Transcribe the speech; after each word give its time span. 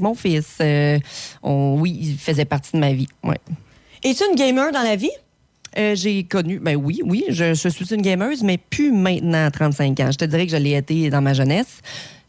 Mon 0.00 0.14
fils, 0.16 0.56
euh, 0.60 0.98
on- 1.44 1.76
oui, 1.78 1.96
il 2.00 2.18
faisait 2.18 2.44
partie 2.44 2.72
de 2.72 2.78
ma 2.78 2.92
vie. 2.92 3.06
Ouais. 3.22 3.38
Es-tu 4.02 4.24
une 4.28 4.34
gamer 4.34 4.72
dans 4.72 4.82
la 4.82 4.96
vie? 4.96 5.10
Euh, 5.78 5.94
j'ai 5.94 6.24
connu, 6.24 6.58
ben 6.58 6.74
oui, 6.74 7.00
oui, 7.04 7.24
je, 7.28 7.54
je 7.54 7.68
suis 7.68 7.94
une 7.94 8.02
gameuse, 8.02 8.42
mais 8.42 8.58
plus 8.58 8.90
maintenant 8.90 9.46
à 9.46 9.50
35 9.52 10.00
ans. 10.00 10.10
Je 10.10 10.18
te 10.18 10.24
dirais 10.24 10.46
que 10.46 10.52
je 10.52 10.56
l'ai 10.56 10.74
été 10.74 11.10
dans 11.10 11.20
ma 11.22 11.32
jeunesse. 11.32 11.78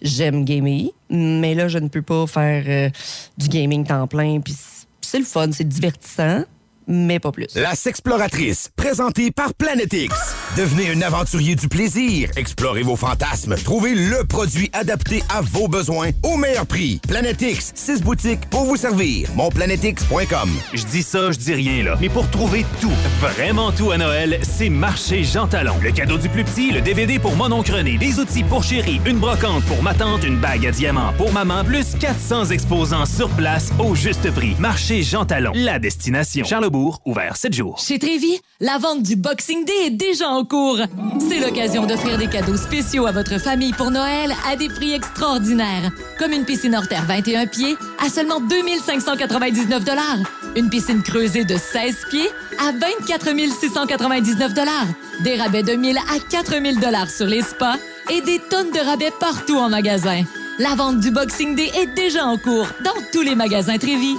J'aime 0.03 0.45
gamer, 0.45 0.89
mais 1.09 1.55
là, 1.55 1.67
je 1.67 1.79
ne 1.79 1.87
peux 1.87 2.03
pas 2.03 2.27
faire 2.27 2.63
euh, 2.67 2.89
du 3.37 3.47
gaming 3.47 3.83
temps 3.83 4.05
plein. 4.05 4.39
Puis 4.41 4.55
c'est 5.01 5.19
le 5.19 5.25
fun, 5.25 5.51
c'est 5.51 5.67
divertissant, 5.67 6.43
mais 6.87 7.19
pas 7.19 7.31
plus. 7.31 7.47
La 7.55 7.75
Sexploratrice, 7.75 8.69
présentée 8.75 9.31
par 9.31 9.53
Planète 9.53 9.93
X. 9.93 10.13
Devenez 10.57 10.91
un 10.91 11.01
aventurier 11.01 11.55
du 11.55 11.67
plaisir. 11.67 12.29
Explorez 12.35 12.83
vos 12.83 12.95
fantasmes. 12.95 13.55
Trouvez 13.55 13.93
le 13.93 14.23
produit 14.25 14.69
adapté 14.73 15.21
à 15.29 15.41
vos 15.41 15.67
besoins 15.67 16.11
au 16.23 16.37
meilleur 16.37 16.65
prix. 16.65 17.01
Planète 17.07 17.41
X, 17.41 17.71
six 17.75 18.01
boutiques 18.01 18.49
pour 18.49 18.65
vous 18.65 18.77
servir. 18.77 19.29
Monplanetix.com. 19.35 20.49
Je 20.73 20.85
dis 20.85 21.03
ça, 21.03 21.31
je 21.31 21.37
dis 21.37 21.53
rien, 21.53 21.83
là. 21.83 21.97
Mais 21.99 22.09
pour 22.09 22.29
trouver 22.29 22.65
tout, 22.79 22.91
vraiment 23.19 23.71
tout 23.71 23.91
à 23.91 23.97
Noël, 23.97 24.39
c'est 24.43 24.69
Marché 24.69 25.23
Jean 25.23 25.47
Talon. 25.47 25.75
Le 25.81 25.91
cadeau 25.91 26.17
du 26.17 26.29
plus 26.29 26.43
petit, 26.43 26.71
le 26.71 26.81
DVD 26.81 27.19
pour 27.19 27.35
mon 27.35 27.51
oncle 27.51 27.73
René, 27.73 27.97
des 27.97 28.19
outils 28.19 28.43
pour 28.43 28.63
chéri, 28.63 29.01
une 29.05 29.17
brocante 29.17 29.63
pour 29.65 29.81
ma 29.83 29.93
tante, 29.93 30.23
une 30.23 30.37
bague 30.37 30.65
à 30.65 30.71
diamant 30.71 31.13
pour 31.17 31.33
maman, 31.33 31.63
plus 31.65 31.95
400 31.99 32.45
exposants 32.45 33.05
sur 33.05 33.29
place 33.29 33.71
au 33.79 33.95
juste 33.95 34.31
prix. 34.31 34.55
Marché 34.59 35.03
Jean 35.03 35.25
Talon, 35.25 35.51
la 35.53 35.79
destination. 35.79 36.45
Charlebourg, 36.75 37.01
ouvert 37.05 37.37
7 37.37 37.53
jours. 37.53 37.79
Chez 37.79 37.99
Trévi, 37.99 38.39
la 38.59 38.77
vente 38.77 39.01
du 39.01 39.15
Boxing 39.15 39.63
Day 39.65 39.87
est 39.87 39.91
déjà 39.91 40.27
en 40.27 40.43
cours. 40.43 40.79
C'est 41.19 41.39
l'occasion 41.39 41.85
d'offrir 41.85 42.17
des 42.17 42.27
cadeaux 42.27 42.57
spéciaux 42.57 43.05
à 43.05 43.11
votre 43.11 43.39
famille 43.39 43.71
pour 43.73 43.91
Noël 43.91 44.33
à 44.49 44.55
des 44.55 44.67
prix 44.67 44.93
extraordinaires. 44.93 45.91
Comme 46.19 46.33
une 46.33 46.43
piscine 46.43 46.75
hors 46.75 46.87
terre 46.87 47.05
21 47.05 47.47
pieds 47.47 47.75
à 48.05 48.09
seulement 48.09 48.41
2599 48.41 49.83
Une 50.55 50.69
piscine 50.69 51.01
creusée 51.01 51.45
de 51.45 51.55
16 51.55 51.95
pieds 52.09 52.29
à 52.59 52.71
24 52.71 53.25
699 53.59 54.53
Des 55.23 55.35
rabais 55.35 55.63
de 55.63 55.73
1000 55.73 55.97
à 55.97 56.19
4000 56.29 56.79
sur 57.07 57.27
les 57.27 57.41
spas 57.41 57.77
et 58.11 58.21
des 58.21 58.39
tonnes 58.49 58.71
de 58.71 58.79
rabais 58.79 59.13
partout 59.19 59.57
en 59.57 59.69
magasin. 59.69 60.23
La 60.59 60.75
vente 60.75 60.99
du 60.99 61.11
Boxing 61.11 61.55
Day 61.55 61.71
est 61.81 61.95
déjà 61.95 62.25
en 62.25 62.37
cours 62.37 62.67
dans 62.83 63.01
tous 63.13 63.21
les 63.21 63.35
magasins 63.35 63.77
Trévi. 63.77 64.15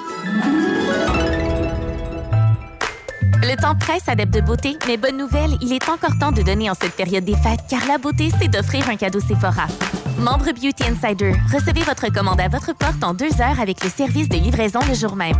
Le 3.49 3.55
temps 3.55 3.77
presse, 3.77 4.09
adepte 4.09 4.35
de 4.35 4.41
beauté, 4.41 4.77
mais 4.89 4.97
bonne 4.97 5.17
nouvelle, 5.17 5.57
il 5.61 5.73
est 5.73 5.89
encore 5.89 6.19
temps 6.19 6.33
de 6.33 6.43
donner 6.43 6.69
en 6.69 6.75
cette 6.75 6.97
période 6.97 7.25
des 7.25 7.37
fêtes, 7.37 7.61
car 7.71 7.87
la 7.87 7.97
beauté, 7.97 8.29
c'est 8.41 8.49
d'offrir 8.49 8.89
un 8.89 8.97
cadeau 8.97 9.21
Sephora. 9.21 9.69
Membre 10.19 10.47
Beauty 10.47 10.83
Insider, 10.83 11.33
recevez 11.53 11.83
votre 11.83 12.13
commande 12.13 12.41
à 12.41 12.49
votre 12.49 12.75
porte 12.77 13.05
en 13.05 13.15
deux 13.15 13.41
heures 13.41 13.61
avec 13.61 13.85
le 13.85 13.91
service 13.91 14.29
de 14.29 14.37
livraison 14.37 14.81
le 14.89 14.95
jour 14.95 15.15
même. 15.15 15.37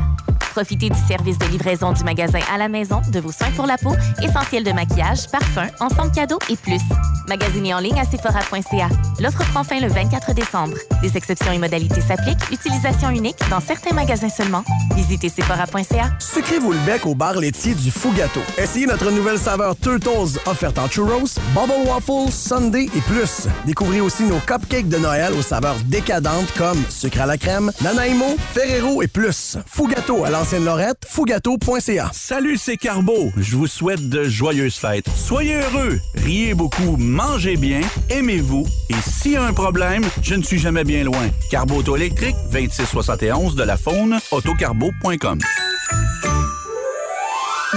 Profitez 0.57 0.89
du 0.89 0.99
service 1.07 1.37
de 1.37 1.45
livraison 1.49 1.93
du 1.93 2.03
magasin 2.03 2.39
à 2.51 2.57
la 2.57 2.69
maison, 2.69 3.03
de 3.13 3.21
vos 3.21 3.31
soins 3.31 3.51
pour 3.51 3.67
la 3.67 3.77
peau, 3.77 3.95
essentiels 4.23 4.65
de 4.65 4.73
maquillage, 4.73 5.29
parfum, 5.31 5.67
ensemble 5.81 6.13
cadeaux 6.13 6.39
et 6.49 6.57
plus. 6.57 6.81
Magasinez 7.29 7.75
en 7.75 7.79
ligne 7.79 7.99
à 7.99 8.05
sephora.ca. 8.05 8.89
L'offre 9.21 9.45
prend 9.51 9.65
fin 9.65 9.81
le 9.81 9.89
24 9.89 10.33
décembre. 10.33 10.75
Des 11.03 11.15
exceptions 11.15 11.53
et 11.53 11.59
modalités 11.59 12.01
s'appliquent. 12.01 12.51
Utilisation 12.51 13.11
unique 13.11 13.37
dans 13.51 13.61
certains 13.61 13.95
magasins 13.95 14.31
seulement. 14.31 14.65
Visitez 14.95 15.29
sephora.ca. 15.29 16.13
Sucrez-vous 16.21 16.73
le 16.73 16.79
bec 16.87 17.05
au 17.05 17.15
bar 17.15 17.35
laitier 17.35 17.75
du 17.75 17.91
Fougato. 17.91 18.41
Essayez 18.57 18.87
notre 18.87 19.11
nouvelle 19.11 19.39
saveur 19.39 19.77
Turtles, 19.77 20.39
offerte 20.47 20.79
en 20.79 20.89
churros, 20.89 21.39
bubble 21.55 21.87
waffle, 21.87 22.33
sundae 22.33 22.89
et 22.97 23.01
plus. 23.07 23.47
Découvrez 23.67 24.01
aussi 24.01 24.23
nos 24.23 24.39
cupcakes 24.39 24.89
de 24.89 24.97
Noël 24.97 25.35
aux 25.35 25.43
saveurs 25.43 25.77
décadentes 25.85 26.51
comme 26.57 26.83
sucre 26.89 27.21
à 27.21 27.27
la 27.27 27.37
crème, 27.37 27.73
Nanaimo, 27.83 28.37
Ferrero 28.55 29.03
et 29.03 29.09
plus. 29.09 29.59
Fougato 29.67 30.25
à 30.25 30.31
l'ancienne 30.31 30.46
Lorette, 30.53 31.05
fougato.ca. 31.07 32.11
Salut, 32.13 32.57
c'est 32.57 32.77
Carbo. 32.77 33.33
Je 33.37 33.57
vous 33.57 33.67
souhaite 33.67 34.09
de 34.09 34.25
joyeuses 34.25 34.77
fêtes. 34.77 35.09
Soyez 35.17 35.57
heureux, 35.57 35.99
riez 36.15 36.55
beaucoup, 36.55 36.97
mangez 36.97 37.57
bien, 37.57 37.81
aimez-vous. 38.11 38.65
Et 38.89 38.95
s'il 39.07 39.33
y 39.33 39.37
a 39.37 39.43
un 39.43 39.53
problème, 39.53 40.05
je 40.23 40.35
ne 40.37 40.43
suis 40.43 40.59
jamais 40.59 40.85
bien 40.85 41.03
loin. 41.03 41.29
Carbo 41.51 41.77
Auto 41.77 41.97
électrique, 41.97 42.37
2671 42.53 43.57
de 43.57 43.63
la 43.65 43.77
Faune, 43.77 44.19
autocarbo.com. 44.31 45.39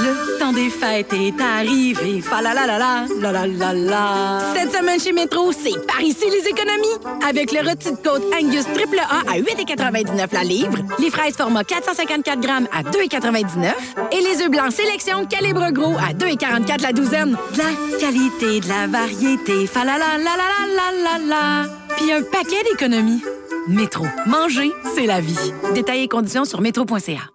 Le 0.02 0.40
temps 0.40 0.54
des 0.54 0.70
fêtes 0.70 1.12
est 1.14 1.42
arrivé. 1.42 2.22
Fa 2.22 2.42
la 2.42 2.54
la 2.54 2.66
la 2.66 2.78
la, 2.78 3.06
la 3.20 3.48
la 3.48 3.74
la. 3.74 4.40
Cette 4.56 4.74
semaine 4.74 5.00
chez 5.00 5.12
Métro, 5.12 5.52
c'est 5.52 5.86
par 5.86 6.02
ici 6.02 6.26
les 6.30 6.48
économies. 6.48 6.88
Avec 7.28 7.52
le 7.52 7.68
rôti 7.68 7.92
de 7.92 7.98
côte 7.98 8.24
Angus 8.34 8.64
triple 8.74 9.00
A 9.00 9.32
à 9.32 9.40
8,99 9.40 10.28
la 10.34 10.44
livre, 10.44 10.78
les 11.00 11.10
fraises 11.10 11.36
format 11.36 11.64
454 11.64 12.40
grammes 12.40 12.68
à 12.72 12.84
2,99 12.84 13.74
et 14.12 14.22
les 14.22 14.42
œufs 14.42 14.50
blancs 14.50 14.72
sélection 14.72 15.26
calibre 15.26 15.72
gros 15.72 15.96
à 15.98 16.14
2,44 16.14 16.82
la 16.82 16.94
douzaine. 16.94 17.38
De 17.54 17.58
la 17.58 18.00
qualité, 18.00 18.62
de 18.62 18.68
la 18.70 18.88
variété. 18.88 19.68
Fa 19.68 19.84
la 19.84 19.98
la 19.98 20.18
la 20.18 20.36
la 20.38 20.78
la 20.78 21.20
la 21.20 21.26
la. 21.28 21.96
Puis 21.98 22.12
un 22.12 22.22
paquet 22.22 22.64
d'économies. 22.72 23.22
Métro. 23.68 24.06
Manger, 24.26 24.72
c'est 24.96 25.06
la 25.06 25.20
vie. 25.20 25.54
Détails 25.74 26.04
et 26.04 26.08
conditions 26.08 26.46
sur 26.46 26.62
métro.ca. 26.62 27.30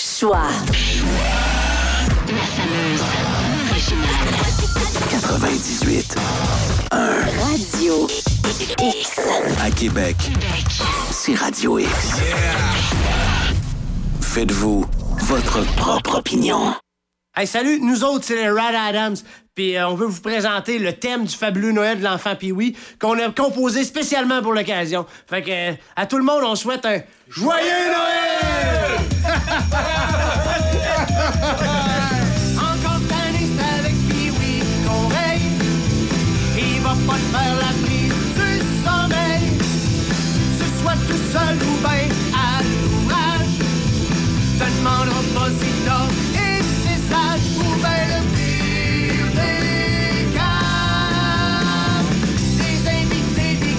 Choix. 0.00 0.40
98 5.30 6.16
1. 6.90 6.96
Radio 7.38 8.08
X. 8.82 9.20
À 9.62 9.70
Québec, 9.70 10.16
c'est 11.12 11.34
Radio 11.34 11.78
X. 11.78 11.88
Faites-vous 14.20 14.84
votre 15.20 15.64
propre 15.76 16.18
opinion. 16.18 16.74
Hey, 17.36 17.46
salut, 17.46 17.78
nous 17.80 18.02
autres, 18.02 18.24
c'est 18.24 18.34
les 18.34 18.50
Rad 18.50 18.74
Adams. 18.74 19.18
Puis 19.54 19.76
euh, 19.76 19.86
on 19.88 19.94
veut 19.94 20.06
vous 20.06 20.20
présenter 20.20 20.80
le 20.80 20.94
thème 20.94 21.26
du 21.26 21.36
fabuleux 21.36 21.70
Noël 21.70 22.00
de 22.00 22.04
l'enfant 22.04 22.34
Pioui 22.34 22.76
qu'on 23.00 23.16
a 23.20 23.30
composé 23.30 23.84
spécialement 23.84 24.42
pour 24.42 24.52
l'occasion. 24.52 25.06
Fait 25.28 25.42
que, 25.42 25.50
euh, 25.50 25.74
à 25.94 26.06
tout 26.06 26.18
le 26.18 26.24
monde, 26.24 26.42
on 26.42 26.56
souhaite 26.56 26.84
un 26.86 26.98
Joyeux 27.28 27.92
Noël! 27.92 28.98
été 46.34 46.94
sage 47.08 47.48
ou 47.58 47.70
bien 47.82 48.02
le 48.12 48.20
pire 48.34 49.30
des 49.38 50.24
cas. 50.36 52.02
Des 52.60 52.80
invités, 52.98 53.54
des. 53.64 53.76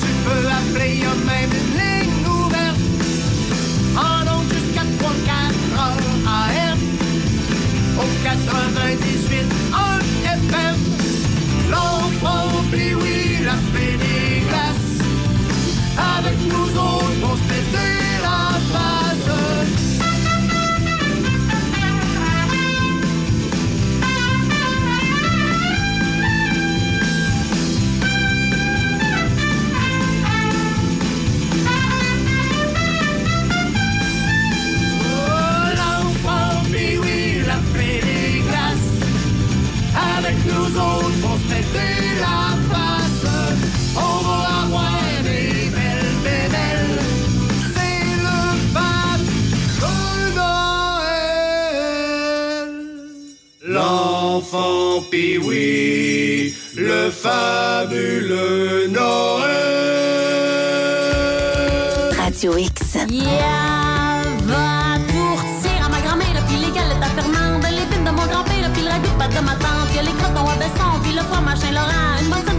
Tu 0.00 0.10
peux 0.24 0.44
appeler, 0.48 0.94
Puis 55.30 55.38
oui, 55.38 56.56
le 56.76 57.08
fabuleux 57.08 58.88
Noël. 58.88 59.46
Radio 62.18 62.56
X. 62.56 62.96
Yeah, 63.08 64.22
va 64.42 64.94
à 64.94 65.88
ma 65.88 66.00
grand-mère, 66.00 66.26
puis 66.48 66.56
les 66.56 66.72
galettes 66.72 67.00
à 67.00 67.10
Fernande, 67.14 67.62
les 67.70 67.86
pines 67.94 68.04
de 68.04 68.10
mon 68.10 68.26
grand-père, 68.26 68.72
puis 68.72 68.82
le 68.82 68.88
ragoût 68.88 69.06
de 69.06 69.18
pâte 69.18 69.30
de 69.30 69.44
ma 69.46 69.52
tante, 69.52 69.94
y'a 69.94 70.02
les 70.02 70.14
crotons 70.14 70.48
à 70.48 70.56
Besson, 70.56 70.98
puis 71.00 71.12
le 71.12 71.22
fromage 71.22 71.58
Saint-Laurent, 71.58 72.18
une 72.20 72.30
bonne 72.30 72.49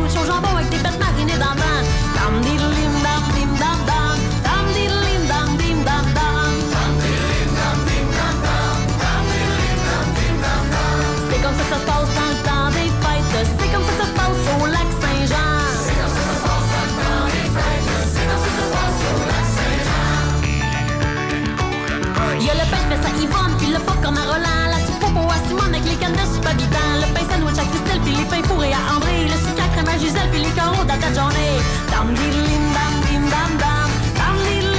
le 26.58 27.08
pain 27.14 27.26
sandwich 27.30 27.60
à 27.60 27.66
Christelle, 27.72 28.02
puis 28.04 28.14
les 28.16 28.26
pains 28.26 28.42
à 28.42 28.96
André, 28.96 29.24
le 29.24 29.38
sucre 29.40 29.64
à 29.64 29.68
crème 29.74 29.88
à 29.88 29.98
Gisèle, 29.98 30.30
puis 30.32 30.42
les 30.42 30.50
carreaux 30.52 30.84
dans 30.84 30.98
ta 31.00 31.14
journée. 31.14 31.62
Dam, 31.90 32.08
dam, 32.14 32.24
dam, 32.74 33.58
dam. 33.58 33.90
Dam, 34.18 34.38
dam. 34.38 34.72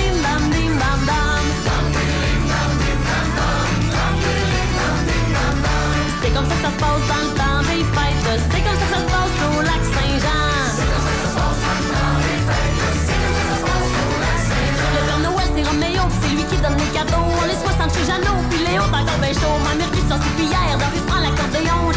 C'est 6.23 6.33
comme 6.35 6.47
ça 6.47 6.55
que 6.55 6.63
ça 6.63 6.71
se 6.71 6.79
passe 6.79 7.05
dans 7.09 7.23
le 7.23 7.33
c'est 8.51 8.63
comme 8.63 8.79
ça 8.79 8.87
que 8.87 8.93
ça 8.93 9.01
se 9.01 9.09
passe 9.13 9.39
au 9.45 9.61
lac 9.63 9.83
Saint-Jean. 9.95 10.53
Le 14.95 15.01
Père 15.07 15.19
Noël, 15.19 15.49
c'est 15.55 15.65
c'est 16.23 16.35
lui 16.35 16.45
qui 16.45 16.57
donne 16.57 16.77
les 16.77 16.93
cadeaux. 16.97 17.33
Puis 18.51 18.59
Léo, 18.65 18.83
t'as 18.91 19.01
encore 19.03 19.19
ben 19.21 19.35
chaud. 19.35 19.59
Ma 19.65 19.75
mère 19.75 19.92
qui 20.19 20.47
sort 21.09 21.21
la 21.21 21.92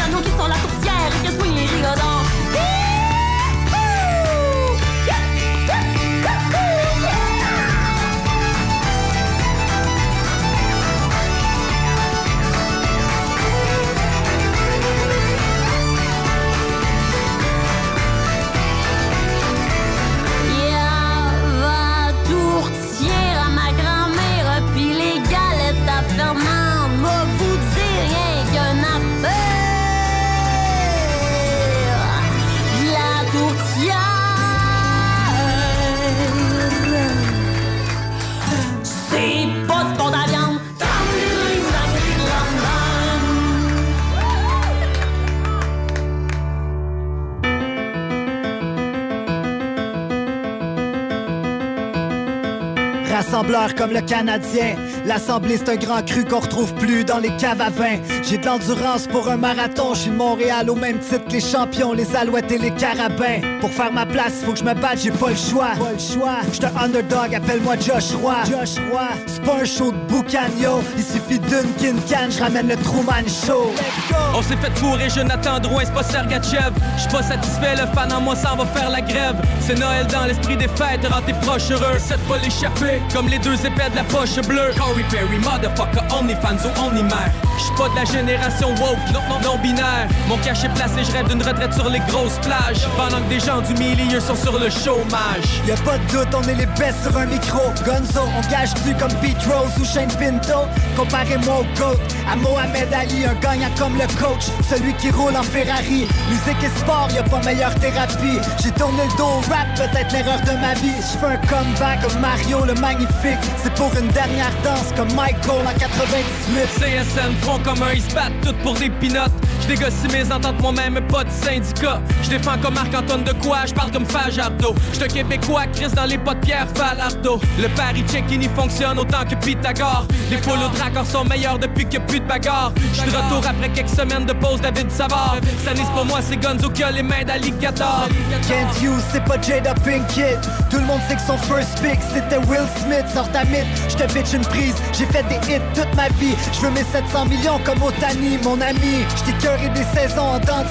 Rassembleur 53.46 53.76
comme 53.76 53.92
le 53.92 54.02
Canadien, 54.02 54.76
l'Assemblée 55.06 55.58
c'est 55.58 55.70
un 55.70 55.76
grand 55.76 56.04
cru 56.04 56.26
qu'on 56.26 56.40
retrouve 56.40 56.74
plus 56.74 57.04
dans 57.04 57.20
les 57.20 57.36
caves 57.38 57.62
à 57.62 57.70
vin. 57.70 57.98
J'ai 58.24 58.38
de 58.38 58.46
l'endurance 58.46 59.06
pour 59.06 59.30
un 59.30 59.38
marathon, 59.38 59.94
je 59.94 60.02
suis 60.02 60.10
de 60.10 60.16
Montréal 60.16 60.68
au 60.70 60.76
même 60.76 60.98
titre 60.98 61.26
que 61.26 61.34
les 61.34 61.42
champions, 61.42 61.94
les 61.94 62.16
alouettes 62.16 62.52
et 62.52 62.58
les 62.58 62.72
carabins. 62.72 63.42
Pour 63.62 63.70
faire 63.70 63.92
ma 63.92 64.06
place, 64.06 64.42
faut 64.44 64.54
que 64.54 64.60
je 64.60 64.64
me 64.64 64.74
batte, 64.74 65.00
j'ai 65.04 65.12
pas 65.12 65.30
le 65.30 65.36
choix. 65.36 65.74
Pas 65.78 65.92
le 65.94 66.00
choix. 66.00 66.38
J'suis 66.52 66.66
un 66.66 66.86
underdog, 66.86 67.36
appelle-moi 67.36 67.76
Josh 67.76 68.14
Roy. 68.20 68.36
Josh 68.46 68.82
Roy. 68.92 69.10
C'est 69.28 69.44
pas 69.44 69.58
un 69.62 69.66
show 69.66 69.92
de 69.92 69.98
boucan, 70.08 70.50
yo. 70.60 70.82
Il 70.98 71.04
suffit 71.04 71.40
d'une 71.40 71.72
kin 71.78 71.96
can, 72.10 72.30
je 72.32 72.42
ramène 72.42 72.68
le 72.68 72.78
Truman 72.78 73.28
Show. 73.28 73.72
Let's 73.76 74.10
go! 74.10 74.18
On 74.36 74.42
s'est 74.42 74.58
fait 74.58 74.76
fourrer 74.78 75.10
Jonathan 75.10 75.60
Drouin, 75.60 75.84
c'est 75.86 75.94
pas 75.94 76.04
Sergachev. 76.04 76.72
J'suis 76.98 77.10
pas 77.10 77.22
satisfait, 77.22 77.76
le 77.76 77.86
fan 77.94 78.12
en 78.12 78.22
moi 78.22 78.36
s'en 78.36 78.56
va 78.56 78.66
faire 78.66 78.90
la 78.90 79.02
grève. 79.02 79.36
C'est 79.60 79.78
Noël 79.78 80.08
dans 80.08 80.26
l'esprit 80.26 80.58
des 80.58 80.68
fêtes, 80.68 81.06
rends 81.12 81.22
tes 81.22 81.34
proches 81.34 81.70
heureux. 81.70 81.98
De 82.06 82.30
pas 82.30 82.38
l'échapper, 82.38 83.02
comme 83.14 83.28
les 83.28 83.35
deux 83.40 83.66
épées 83.66 83.90
de 83.92 83.96
la 83.96 84.04
poche 84.04 84.36
bleue. 84.48 84.72
Corey 84.78 85.06
Perry, 85.10 85.40
motherfucker, 85.40 86.02
only 86.12 86.36
fans 86.36 86.58
ou 86.66 86.88
only 86.88 87.04
mère. 87.04 87.45
J'suis 87.57 87.75
pas 87.78 87.90
de 87.90 87.96
la 87.96 88.06
génération 88.06 88.69
woke, 88.69 89.00
non, 89.13 89.22
non, 89.30 89.40
non 89.44 89.57
binaire. 89.57 90.07
Mon 90.28 90.38
cachet 90.38 90.69
placé, 90.69 91.04
je 91.04 91.12
rêve 91.12 91.28
d'une 91.28 91.42
retraite 91.42 91.74
sur 91.74 91.90
les 91.90 92.00
grosses 92.00 92.40
plages. 92.42 92.88
Pendant 92.98 93.22
que 93.22 93.30
des 93.30 93.40
gens 93.40 93.62
du 93.62 93.74
milieu 93.75 94.19
sont 94.19 94.36
sur 94.36 94.60
le 94.60 94.69
chômage. 94.69 95.62
Y'a 95.68 95.75
pas 95.78 95.98
de 95.98 96.06
doute, 96.12 96.34
on 96.34 96.44
est 96.44 96.56
les 96.56 96.66
best 96.78 97.04
sur 97.04 97.18
un 97.18 97.25
micro. 97.25 97.62
Gonzo, 97.86 98.22
on 98.38 98.52
gage-tu 98.52 98.94
comme 98.96 99.13
Pete 99.22 99.44
Rose 99.44 99.72
ou 99.80 99.86
Shane 99.86 100.12
Pinto? 100.19 100.68
Comparez-moi 100.96 101.62
au 101.62 101.80
GOAT, 101.80 102.00
à 102.31 102.36
Mohamed 102.36 102.94
Ali, 102.94 103.25
un 103.25 103.36
gagnant 103.36 103.72
comme 103.78 103.96
le 103.96 104.08
coach, 104.19 104.46
celui 104.69 104.94
qui 104.96 105.12
roule 105.12 105.36
en 105.36 105.44
Ferrari. 105.44 106.08
Musique 106.30 106.63
et 106.63 106.80
sport, 106.80 107.08
y'a 107.16 107.24
pas 107.24 107.42
meilleure 107.44 107.75
thérapie. 107.75 108.40
J'ai 108.63 108.72
tourné 108.72 109.04
le 109.10 109.18
dos 109.18 109.24
au 109.24 109.51
rap, 109.51 109.68
peut-être 109.75 110.12
l'erreur 110.12 110.42
de 110.42 110.51
ma 110.60 110.74
vie. 110.75 110.96
Je 111.00 111.18
fais 111.19 111.34
un 111.34 111.38
comeback 111.48 112.01
comme 112.01 112.19
Mario 112.19 112.66
le 112.66 112.74
magnifique. 112.75 113.40
C'est 113.63 113.74
pour 113.74 113.92
une 113.98 114.08
dernière 114.10 114.51
danse 114.63 114.92
comme 114.96 115.12
Michael 115.13 115.68
en 115.68 115.78
98. 115.78 116.66
CSN 116.75 117.34
font 117.46 117.60
comme 117.60 117.82
un, 117.84 117.94
ils 117.94 118.02
se 118.02 118.14
battent 118.14 118.42
tout 118.42 118.56
pour 118.64 118.74
des 118.74 118.90
pinottes. 118.90 119.32
Je 119.62 119.68
négocie 119.68 120.08
mes 120.12 120.32
ententes 120.32 120.60
moi-même, 120.62 121.00
pas 121.08 121.24
de 121.24 121.30
syndicat. 121.30 122.02
Je 122.24 122.30
défends 122.30 122.58
comme 122.62 122.74
Marc-Antoine 122.74 123.24
de 123.24 123.34
quoi, 123.34 123.60
je 123.68 123.74
parle 123.74 123.92
comme 123.92 124.06
Fajardo. 124.06 124.74
Je 124.94 125.06
Québécois, 125.06 125.66
Chris 125.74 125.92
dans 125.96 126.06
les 126.06 126.18
potes 126.18 126.42
Pierre 126.42 126.68
Falardo. 126.74 127.40
Le 127.60 127.68
pari 127.70 128.04
Cecchini 128.08 128.50
fonctionne 128.50 128.98
autant 129.00 129.24
que 129.30 129.36
Pythagore. 129.36 130.06
Les 130.30 130.38
follow 130.38 130.68
dracors 130.76 131.06
sont 131.06 131.24
meilleurs 131.24 131.60
depuis 131.60 131.88
y 131.92 131.98
a 131.98 132.00
plus 132.00 132.20
de 132.20 132.26
bagarre. 132.26 132.74
Je 132.94 133.02
de 133.04 133.16
retour 133.16 133.44
après 133.48 133.70
quelques 133.70 133.90
semaines 133.90 134.26
de 134.26 134.34
pause, 134.34 134.60
David 134.62 134.90
Savard. 134.92 135.38
C'est 135.64 135.76
pour 135.94 136.06
moi, 136.06 136.20
c'est 136.28 136.38
Gonzo 136.38 136.70
qui 136.70 136.84
a 136.84 136.92
les 136.92 137.04
mains 137.04 137.24
d'alligator. 137.26 138.08
Kent 138.48 138.82
Hughes, 138.82 139.04
c'est 139.12 139.24
pas 139.24 139.40
Jada 139.40 139.74
Pinkett? 139.76 140.40
Tout 140.72 140.78
le 140.78 140.86
monde 140.86 141.02
sait 141.08 141.16
que 141.16 141.22
son 141.22 141.38
first 141.38 141.80
pick 141.82 142.00
c'était 142.14 142.38
Will 142.38 142.68
Smith. 142.82 143.06
Sors 143.14 143.32
ta 143.32 143.44
mythe, 143.46 143.68
j'te 143.90 144.12
bitch 144.14 144.34
une 144.34 144.46
prise. 144.46 144.76
J'ai 144.98 145.06
fait 145.06 145.24
des 145.24 145.36
hits 145.52 145.62
toute 145.76 145.94
ma 145.96 146.08
vie. 146.20 146.36
Je 146.54 146.62
veux 146.62 146.72
mes 146.72 146.84
700 146.84 147.26
comme 147.64 147.82
Otani, 147.82 148.38
mon 148.44 148.60
ami. 148.62 149.06
J't'ai 149.16 149.34
cœuré 149.42 149.70
des 149.70 149.84
saisons 149.98 150.22
en 150.22 150.40
dents 150.40 150.66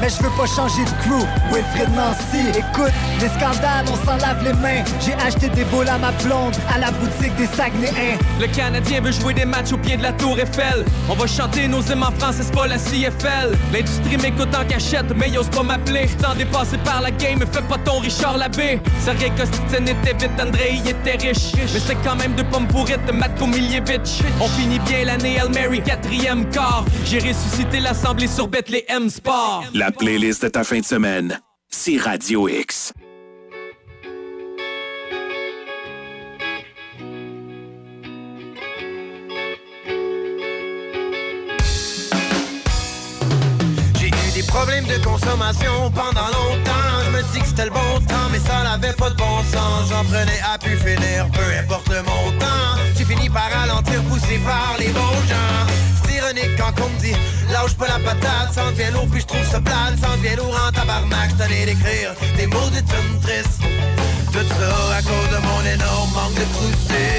Mais 0.00 0.08
je 0.08 0.22
veux 0.22 0.30
pas 0.36 0.46
changer 0.46 0.84
de 0.84 0.90
crew. 1.02 1.26
Wilfred 1.52 1.90
Nancy, 1.94 2.48
écoute, 2.50 2.92
des 3.18 3.28
scandales, 3.28 3.84
on 3.86 4.06
s'en 4.06 4.16
lave 4.16 4.42
les 4.44 4.52
mains. 4.54 4.84
J'ai 5.00 5.14
acheté 5.14 5.48
des 5.48 5.64
boules 5.64 5.88
à 5.88 5.98
ma 5.98 6.10
blonde 6.22 6.56
à 6.74 6.78
la 6.78 6.90
boutique 6.90 7.34
des 7.36 7.46
Saguenayens. 7.46 8.18
Le 8.40 8.46
Canadien 8.46 9.00
veut 9.00 9.12
jouer 9.12 9.34
des 9.34 9.44
matchs 9.44 9.72
au 9.72 9.78
pied 9.78 9.96
de 9.96 10.02
la 10.02 10.12
Tour 10.12 10.38
Eiffel. 10.38 10.84
On 11.08 11.14
va 11.14 11.26
chanter 11.26 11.68
nos 11.68 11.82
hymnes 11.82 12.02
en 12.02 12.12
France, 12.18 12.36
c'est 12.40 12.54
pas 12.54 12.66
la 12.66 12.76
CFL. 12.78 13.56
L'industrie 13.72 14.16
m'écoute 14.16 14.54
en 14.54 14.64
cachette, 14.64 15.12
mais 15.16 15.30
y'ose 15.30 15.48
pas 15.48 15.62
m'appeler. 15.62 16.08
Tant 16.20 16.34
dépassé 16.34 16.78
par 16.78 17.00
la 17.00 17.10
game, 17.10 17.40
fais 17.40 17.62
pas 17.62 17.78
ton 17.84 17.98
Richard 17.98 18.38
Labbé. 18.38 18.80
Sergei 19.00 19.30
Kostitsin 19.30 19.86
était 19.86 20.14
vite, 20.18 20.40
André 20.40 20.80
il 20.84 20.88
était 20.88 21.28
riche. 21.28 21.52
Mais 21.54 21.80
c'est 21.80 21.96
quand 22.04 22.16
même 22.16 22.34
deux 22.34 22.44
pommes 22.44 22.66
pourrites 22.66 23.04
de 23.06 23.12
Matko 23.12 23.46
Miljevic. 23.46 24.22
On 24.40 24.48
finit 24.48 24.78
bien 24.80 25.04
l'année 25.04 25.38
Hail 25.38 25.50
Mary, 25.50 25.82
quatrième 26.02 26.48
quart. 26.50 26.84
J'ai 27.04 27.18
ressuscité 27.18 27.80
l'assemblée 27.80 28.26
sur 28.26 28.48
Bethlehem 28.48 29.08
Sport. 29.08 29.64
La 29.74 29.90
playlist 29.90 30.42
de 30.42 30.48
ta 30.48 30.64
fin 30.64 30.80
de 30.80 30.84
semaine, 30.84 31.40
c'est 31.68 31.96
Radio 31.96 32.48
X. 32.48 32.92
J'ai 43.98 44.08
eu 44.08 44.32
des 44.34 44.42
problèmes 44.46 44.84
de 44.86 45.04
consommation 45.04 45.90
pendant 45.94 46.26
longtemps. 46.26 46.70
Je 47.06 47.10
me 47.16 47.32
dis 47.32 47.40
que 47.40 47.46
c'était 47.46 47.64
le 47.66 47.70
bon 47.70 48.00
temps, 48.08 48.28
mais 48.32 48.38
ça 48.38 48.62
n'avait 48.64 48.94
pas 48.94 49.10
de 49.10 49.16
bon 49.16 49.38
sens. 49.52 49.88
J'en 49.90 50.04
prenais 50.04 50.40
à 50.52 50.58
pu 50.58 50.76
finir, 50.76 51.28
peu 51.32 51.58
importe 51.60 51.88
le 51.88 52.02
montant. 52.02 52.82
Par 53.32 53.50
ralentir, 53.50 54.02
poussé 54.04 54.38
par 54.44 54.76
les 54.78 54.88
bons 54.88 55.22
gens. 55.26 55.66
C'est 56.04 56.16
ironique 56.16 56.54
quand 56.58 56.72
on 56.84 56.88
me 56.90 56.98
dit 57.00 57.16
lâche 57.50 57.74
pas 57.74 57.86
la 57.88 57.98
patate, 57.98 58.58
en 58.58 58.70
devient 58.72 58.92
lourd, 58.92 59.08
puis 59.10 59.20
je 59.20 59.26
trouve 59.26 59.46
ça 59.50 59.60
plate, 59.60 59.98
ça 60.00 60.10
en 60.10 60.16
devient 60.18 60.36
lourd 60.36 60.54
en 60.66 60.70
tabarnak. 60.72 61.30
J't'en 61.30 61.50
ai 61.50 61.64
d'écrire 61.64 62.14
des 62.36 62.46
mots 62.46 62.70
de 62.70 62.80
tristes. 63.22 63.62
Tout 64.32 64.48
ça 64.58 64.96
à 64.96 65.02
cause 65.02 65.30
de 65.30 65.40
mon 65.46 65.60
énorme 65.74 66.10
manque 66.12 66.34
de 66.34 66.44
croustilles. 66.54 67.11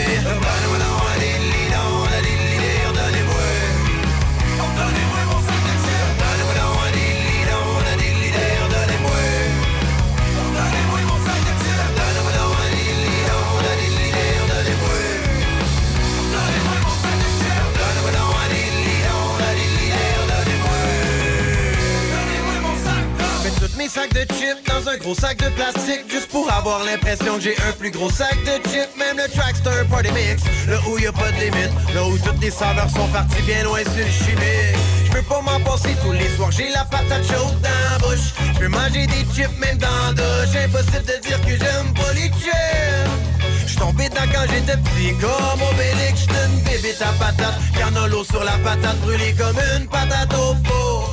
Mes 23.83 24.07
de 24.07 24.33
chips 24.33 24.63
dans 24.65 24.89
un 24.89 24.97
gros 24.97 25.13
sac 25.15 25.37
de 25.39 25.49
plastique 25.49 26.05
Juste 26.09 26.29
pour 26.29 26.49
avoir 26.51 26.85
l'impression 26.85 27.35
que 27.35 27.41
j'ai 27.41 27.55
un 27.67 27.71
plus 27.73 27.91
gros 27.91 28.09
sac 28.09 28.35
de 28.45 28.69
chips. 28.69 28.95
Même 28.97 29.17
le 29.17 29.29
Trackster 29.29 29.83
Party 29.89 30.11
Mix 30.11 30.43
Là 30.67 30.77
où 30.87 30.97
y 30.97 31.07
a 31.07 31.11
pas 31.11 31.31
de 31.31 31.39
limite 31.39 31.71
Là 31.93 32.05
où 32.05 32.17
toutes 32.17 32.39
les 32.41 32.51
saveurs 32.51 32.89
sont 32.89 33.07
parties 33.07 33.41
bien 33.41 33.63
loin 33.63 33.79
sur 33.79 34.05
le 34.05 34.05
chimique. 34.05 34.79
J'peux 35.05 35.21
pas 35.23 35.41
m'en 35.41 35.59
passer 35.59 35.95
tous 36.01 36.13
les 36.13 36.29
soirs 36.35 36.51
J'ai 36.51 36.69
la 36.69 36.85
patate 36.85 37.25
chaude 37.27 37.59
dans 37.61 37.91
la 37.91 37.97
bouche. 37.99 38.31
J'peux 38.55 38.69
manger 38.69 39.05
des 39.05 39.25
chips 39.33 39.57
même 39.59 39.77
dans 39.77 39.87
la 39.87 40.13
douche. 40.13 40.55
Impossible 40.63 41.03
de 41.03 41.27
dire 41.27 41.41
que 41.41 41.49
j'aime 41.49 41.93
pas 41.93 42.13
les 42.13 42.29
chips. 42.39 43.65
J'suis 43.65 43.77
tombé 43.77 44.07
dedans 44.07 44.31
quand 44.33 44.45
j'étais 44.49 44.77
petit 44.77 45.13
Comme 45.19 45.61
Obélix, 45.61 46.21
j'étais 46.21 46.45
une 46.47 46.59
bébé 46.63 46.95
à 47.01 47.11
patate 47.19 48.09
l'eau 48.09 48.23
sur 48.23 48.43
la 48.43 48.57
patate 48.63 48.99
brûlée 49.01 49.33
comme 49.37 49.57
une 49.77 49.87
patate 49.87 50.33
au 50.33 50.55
four. 50.65 51.12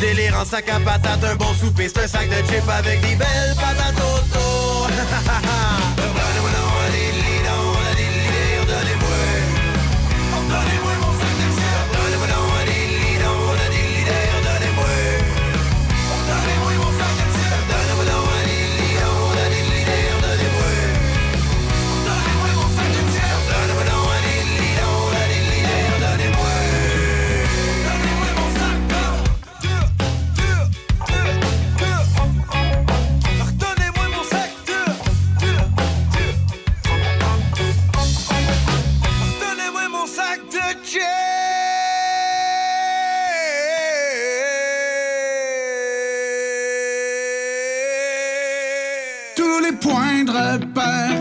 délire 0.00 0.34
en 0.40 0.44
sac 0.44 0.68
à 0.68 0.80
patates, 0.80 1.24
un 1.24 1.36
bon 1.36 1.52
souper, 1.54 1.88
c'est 1.88 2.04
un 2.04 2.08
sac 2.08 2.28
de 2.28 2.46
chips 2.46 2.68
avec 2.68 3.00
des 3.02 3.16
belles 3.16 3.54
patates 3.56 4.00
autour. 4.00 4.88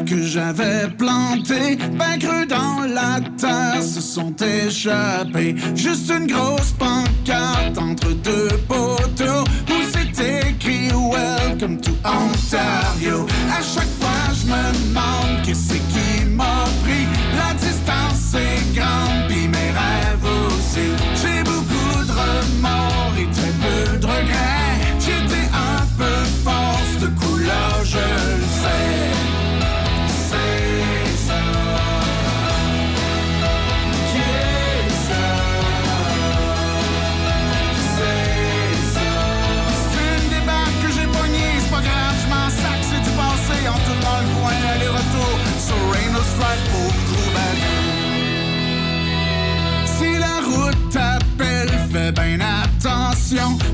que 0.10 0.24
j'avais 0.24 0.88
planté, 0.98 1.78
ben 1.94 2.18
creux 2.20 2.46
dans 2.48 2.82
la 2.92 3.20
terre, 3.38 3.84
se 3.84 4.01
sont 4.01 4.34
échappés. 4.38 5.56
Juste 5.75 6.10
une 6.10 6.25
grosse 6.25 6.72
pancarte 6.72 7.78
entre 7.78 8.13
deux 8.13 8.48
poteaux 8.68 9.44
où 9.70 9.75
c'est 9.92 10.48
écrit 10.48 10.89
Welcome 10.89 11.80
to 11.82 11.92
Ontario. 12.04 13.28
À 13.51 13.62
chaque 13.62 13.94
fois, 14.00 14.34
je 14.34 14.48
me 14.48 14.89
demande 14.89 15.46
qu'est-ce 15.46 15.74
qui 15.74 16.25
m'a 16.25 16.66
pris. 16.84 17.06
La 17.38 17.54
distance 17.54 18.34
est 18.34 18.75
grande, 18.75 19.28
puis 19.28 19.48
mes 19.48 19.72
rêves 19.80 20.25
aussi. 20.48 20.88
J'ai 21.22 21.44
beaucoup 21.44 22.04
de 22.04 22.12
remords 22.12 23.13
et 23.20 23.30
très 23.32 23.51
peu 23.62 23.98
de 24.00 24.06
regrets. 24.08 24.59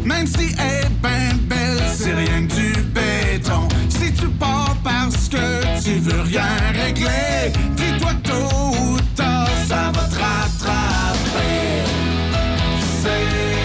Même 0.04 0.28
si 0.28 0.54
elle 0.60 0.86
est 0.86 0.90
ben 1.02 1.38
belle, 1.48 1.82
c'est 1.96 2.14
rien 2.14 2.46
que 2.46 2.54
du 2.56 2.74
béton. 2.94 3.70
Si 3.88 4.12
tu 4.12 4.28
pars 4.28 4.76
parce 4.84 5.30
que 5.30 5.82
tu 5.82 6.00
veux 6.00 6.22
rien 6.24 6.58
régler, 6.74 7.54
dis-toi 7.78 8.12
tôt 8.24 8.76
ou 8.82 9.00
tard, 9.16 9.48
ça 9.66 9.92
va 9.94 10.04
te 10.10 10.16
rattraper. 10.16 11.86
C'est 13.02 13.65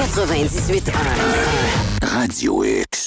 98.1. 0.00 0.92
Radio 2.02 2.64
X. 2.64 3.04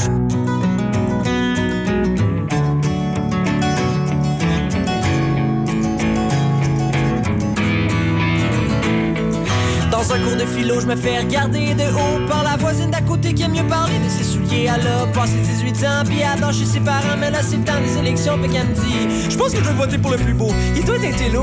Dans 9.90 10.14
un 10.14 10.20
cours 10.20 10.36
de 10.36 10.46
philo, 10.46 10.80
je 10.80 10.86
me 10.86 10.96
fais 10.96 11.18
regarder 11.18 11.74
de 11.74 11.82
haut 11.82 12.28
par 12.28 12.44
la 12.44 12.58
voisine 12.58 12.92
d'à 12.92 13.02
côté 13.02 13.34
qui 13.34 13.42
aime 13.42 13.54
mieux 13.54 13.64
parler 13.68 13.98
de 13.98 14.10
ses 14.10 14.24
souliers. 14.24 14.66
Elle 14.66 14.86
a 14.86 15.08
passé 15.08 15.34
18 15.38 15.84
ans, 15.86 16.04
puis 16.06 16.20
elle 16.20 16.54
chez 16.54 16.66
ses 16.66 16.80
parents, 16.80 17.18
mais 17.20 17.32
là 17.32 17.40
c'est 17.42 17.58
le 17.58 17.64
temps 17.64 17.82
des 17.84 17.98
élections, 17.98 18.38
puis 18.38 18.52
qu'elle 18.52 18.68
me 18.68 18.76
dit 18.76 19.32
Je 19.32 19.36
pense 19.36 19.52
que 19.52 19.58
je 19.58 19.64
vais 19.64 19.74
voter 19.74 19.98
pour 19.98 20.12
le 20.12 20.18
plus 20.18 20.34
beau. 20.36 20.52
Il 20.76 20.86
doit 20.86 20.98
être 20.98 21.34
l'eau. 21.34 21.42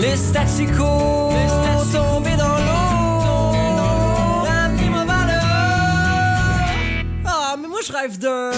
Le 0.00 0.16
statu 0.16 0.66
quo, 0.66 1.30
tombé 1.92 2.30
dans 2.30 2.36
l'eau. 2.36 2.37
Je 7.88 7.92
rêve 7.92 8.18
d'un 8.18 8.50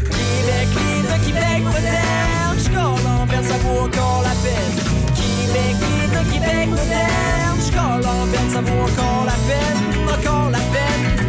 Québec 0.00 0.68
libre, 0.72 1.14
Québec 1.26 1.62
moderne. 1.64 2.56
Je 2.56 3.30
perte, 3.30 3.44
ça 3.44 3.56
vaut 3.58 3.80
encore 3.80 4.22
la 4.22 4.34
peine. 4.42 4.74
Québec 5.14 5.76
libre, 5.90 6.32
Québec 6.32 6.68
moderne. 6.68 7.58
Je 7.58 7.70
perte, 7.70 8.50
ça 8.50 8.60
vaut 8.60 8.82
encore 8.82 9.24
la 9.26 9.36
peine. 9.46 9.80
Encore 10.06 10.50
la 10.50 10.58
peine. 10.58 11.26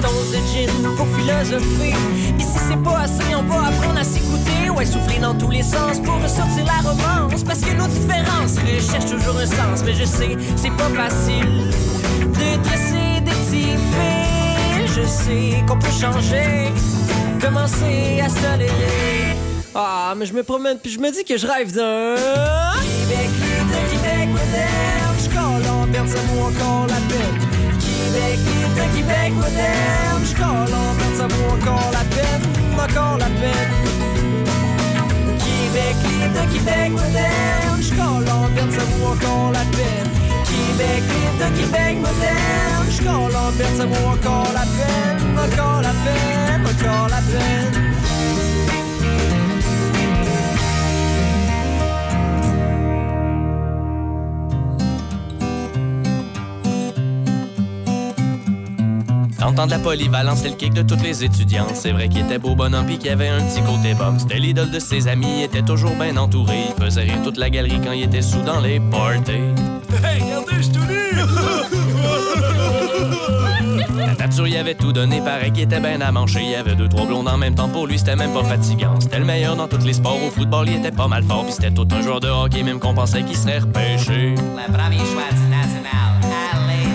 Dose 0.00 0.30
de 0.32 0.38
gin 0.52 0.96
pour 0.96 1.06
philosopher. 1.16 1.94
Si 2.38 2.58
c'est 2.68 2.82
pas 2.82 3.00
assez, 3.00 3.34
on 3.34 3.42
va 3.42 3.68
apprendre 3.68 4.00
à 4.00 4.04
s'écouter. 4.04 4.70
Ouais, 4.74 4.86
souffler 4.86 5.18
dans 5.18 5.34
tous 5.34 5.50
les 5.50 5.62
sens 5.62 5.98
pour 6.00 6.22
ressortir 6.22 6.64
la 6.64 6.88
romance. 6.88 7.42
Parce 7.44 7.60
que 7.60 7.72
nos 7.74 7.88
différences 7.88 8.56
recherchent 8.58 9.10
toujours 9.10 9.38
un 9.38 9.46
sens. 9.46 9.82
Mais 9.84 9.94
je 9.94 10.04
sais, 10.04 10.36
c'est 10.56 10.72
pas 10.76 10.90
facile 10.94 11.70
de 12.20 12.62
dresser 12.62 13.20
des 13.20 13.30
petits. 13.30 14.35
Je 14.96 15.02
sais 15.02 15.62
qu'on 15.68 15.78
peut 15.78 15.90
changer, 15.90 16.72
commencer 17.38 18.18
à 18.24 18.30
se 18.30 18.36
tolérer. 18.36 19.36
Ah, 19.74 20.14
mais 20.16 20.24
je 20.24 20.32
me 20.32 20.42
promène 20.42 20.78
puis 20.78 20.90
je 20.90 20.98
me 20.98 21.12
dis 21.12 21.22
que 21.22 21.36
je 21.36 21.46
rêve 21.46 21.70
d'un 21.70 22.14
Québec 22.80 23.28
libre, 23.42 23.76
Québec 23.90 24.28
moderne. 24.30 25.16
Je 25.22 25.28
colle 25.28 25.70
en 25.70 25.86
perte, 25.92 26.08
ça 26.08 26.18
vaut 26.28 26.44
encore 26.44 26.86
la 26.88 27.00
peine. 27.12 27.38
Québec 27.78 28.38
libre, 28.48 28.96
Québec 28.96 29.32
moderne. 29.34 30.22
Je 30.24 30.34
colle 30.34 30.74
en 30.74 30.94
perte, 30.96 31.16
ça 31.18 31.26
vaut 31.26 31.54
encore 31.56 31.90
la 31.92 32.04
peine. 32.16 32.42
Encore 32.72 33.18
la 33.18 33.26
peine. 33.26 33.72
Québec 35.44 35.96
libre, 36.08 36.52
Québec 36.54 36.90
moderne. 36.92 37.82
Je 37.82 37.90
colle 37.90 38.28
en 38.32 38.48
perte, 38.54 38.72
ça 38.72 38.84
vaut 38.96 39.12
encore 39.12 39.52
la 39.52 40.15
Québec 40.48 41.02
libre, 41.02 41.56
Québec 41.58 41.96
moderne. 41.96 42.86
Je 42.90 43.02
colle 43.02 43.36
en 43.36 43.76
ça 43.76 43.86
vaut 43.86 44.08
encore 44.08 44.52
la 44.52 44.60
peine. 44.60 45.38
Encore 45.38 45.82
la 45.82 45.90
peine, 46.04 46.64
encore 46.64 47.08
la 47.08 47.16
peine. 47.16 47.86
Dans 59.46 59.52
le 59.52 59.56
temps 59.56 59.66
de 59.66 59.70
la 59.70 59.78
polyvalence, 59.78 60.40
c'est 60.42 60.48
le 60.48 60.56
kick 60.56 60.74
de 60.74 60.82
toutes 60.82 61.02
les 61.02 61.22
étudiantes. 61.22 61.70
C'est 61.74 61.92
vrai 61.92 62.08
qu'il 62.08 62.22
était 62.22 62.38
beau 62.38 62.56
bonhomme 62.56 62.84
pis 62.86 62.98
qu'il 62.98 63.10
avait 63.10 63.28
un 63.28 63.40
petit 63.42 63.62
côté 63.62 63.94
bum. 63.94 64.18
C'était 64.18 64.40
l'idole 64.40 64.72
de 64.72 64.80
ses 64.80 65.06
amis, 65.06 65.38
il 65.38 65.44
était 65.44 65.62
toujours 65.62 65.94
bien 65.94 66.16
entouré. 66.16 66.64
Il 66.76 66.82
faisait 66.82 67.02
rire 67.02 67.22
toute 67.22 67.36
la 67.36 67.48
galerie 67.48 67.80
quand 67.84 67.92
il 67.92 68.02
était 68.02 68.22
sous 68.22 68.42
dans 68.42 68.60
les 68.60 68.80
parties. 68.80 69.75
Nature 74.26 74.48
y 74.48 74.56
avait 74.56 74.74
tout 74.74 74.92
donné, 74.92 75.20
pareil 75.20 75.52
qu'il 75.52 75.62
était 75.62 75.78
bien 75.78 76.00
à 76.00 76.10
manger. 76.10 76.40
Il 76.42 76.50
y 76.50 76.54
avait 76.56 76.74
deux, 76.74 76.88
trois 76.88 77.06
blondes 77.06 77.28
en 77.28 77.36
même 77.36 77.54
temps, 77.54 77.68
pour 77.68 77.86
lui 77.86 77.98
c'était 77.98 78.16
même 78.16 78.32
pas 78.32 78.42
fatigant. 78.42 78.98
C'était 78.98 79.20
le 79.20 79.24
meilleur 79.24 79.54
dans 79.54 79.68
tous 79.68 79.84
les 79.84 79.92
sports, 79.92 80.18
au 80.26 80.30
football 80.30 80.68
il 80.68 80.78
était 80.78 80.90
pas 80.90 81.06
mal 81.06 81.22
fort. 81.22 81.46
Pis 81.46 81.52
c'était 81.52 81.70
tout 81.70 81.86
un 81.92 82.02
joueur 82.02 82.18
de 82.18 82.28
hockey, 82.28 82.64
même 82.64 82.80
qu'on 82.80 82.94
pensait 82.94 83.22
qu'il 83.22 83.36
serait 83.36 83.60
repêché. 83.60 84.34
Le 84.34 84.72
premier 84.72 84.98
choix 84.98 85.30
du 85.30 85.48
national, 85.48 86.16
allez, 86.24 86.88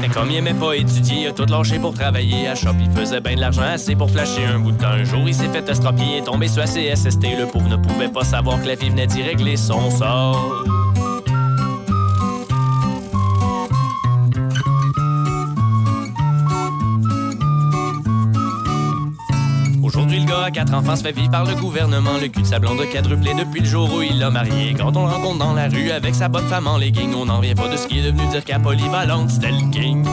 Mais 0.00 0.08
comme 0.08 0.30
il 0.30 0.36
aimait 0.36 0.54
pas 0.54 0.74
étudier, 0.76 1.22
il 1.22 1.26
a 1.26 1.32
tout 1.32 1.46
lâché 1.46 1.78
pour 1.78 1.92
travailler 1.92 2.48
à 2.48 2.54
shop. 2.54 2.76
Il 2.80 2.90
faisait 2.90 3.20
bien 3.20 3.34
de 3.34 3.40
l'argent 3.40 3.62
assez 3.62 3.94
pour 3.94 4.10
flasher 4.10 4.46
un 4.46 4.60
bout 4.60 4.72
de 4.72 4.78
temps. 4.78 4.88
Un 4.88 5.04
jour, 5.04 5.24
il 5.26 5.34
s'est 5.34 5.48
fait 5.48 5.68
estropier 5.68 6.18
et 6.18 6.22
tombé 6.22 6.48
sur 6.48 6.60
la 6.60 6.66
CSST. 6.66 7.22
Le 7.38 7.46
pauvre 7.46 7.68
ne 7.68 7.76
pouvait 7.76 8.08
pas 8.08 8.24
savoir 8.24 8.62
que 8.62 8.68
la 8.68 8.76
vie 8.76 8.88
venait 8.88 9.06
d'y 9.06 9.22
régler 9.22 9.58
son 9.58 9.90
sort. 9.90 10.64
Quatre 20.52 20.74
enfants, 20.74 20.94
se 20.94 21.02
fait 21.02 21.12
vivre 21.12 21.30
par 21.30 21.44
le 21.44 21.54
gouvernement. 21.54 22.18
Le 22.20 22.28
cul 22.28 22.42
de 22.42 22.46
sa 22.46 22.58
blonde 22.58 22.80
a 22.80 22.86
quadruplé 22.86 23.32
depuis 23.34 23.60
le 23.60 23.66
jour 23.66 23.92
où 23.92 24.02
il 24.02 24.18
l'a 24.18 24.30
marié. 24.30 24.74
Quand 24.74 24.96
on 24.96 25.06
le 25.06 25.12
rencontre 25.12 25.38
dans 25.38 25.54
la 25.54 25.68
rue 25.68 25.90
avec 25.90 26.14
sa 26.14 26.28
bonne 26.28 26.46
femme 26.48 26.66
en 26.66 26.76
legging, 26.76 27.14
on 27.14 27.26
n'en 27.26 27.40
vient 27.40 27.54
pas 27.54 27.68
de 27.68 27.76
ce 27.76 27.86
qui 27.86 27.98
est 27.98 28.02
devenu 28.02 28.26
dire 28.28 28.44
qu'à 28.44 28.58
polyvalente, 28.58 29.30
c'était 29.30 29.50
le 29.50 29.70
king. 29.70 30.04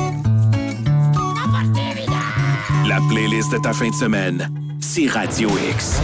La 2.87 2.99
playlist 3.09 3.51
de 3.51 3.57
ta 3.57 3.73
fin 3.73 3.89
de 3.89 3.95
semaine, 3.95 4.49
c'est 4.79 5.07
Radio 5.07 5.49
X. 5.73 6.01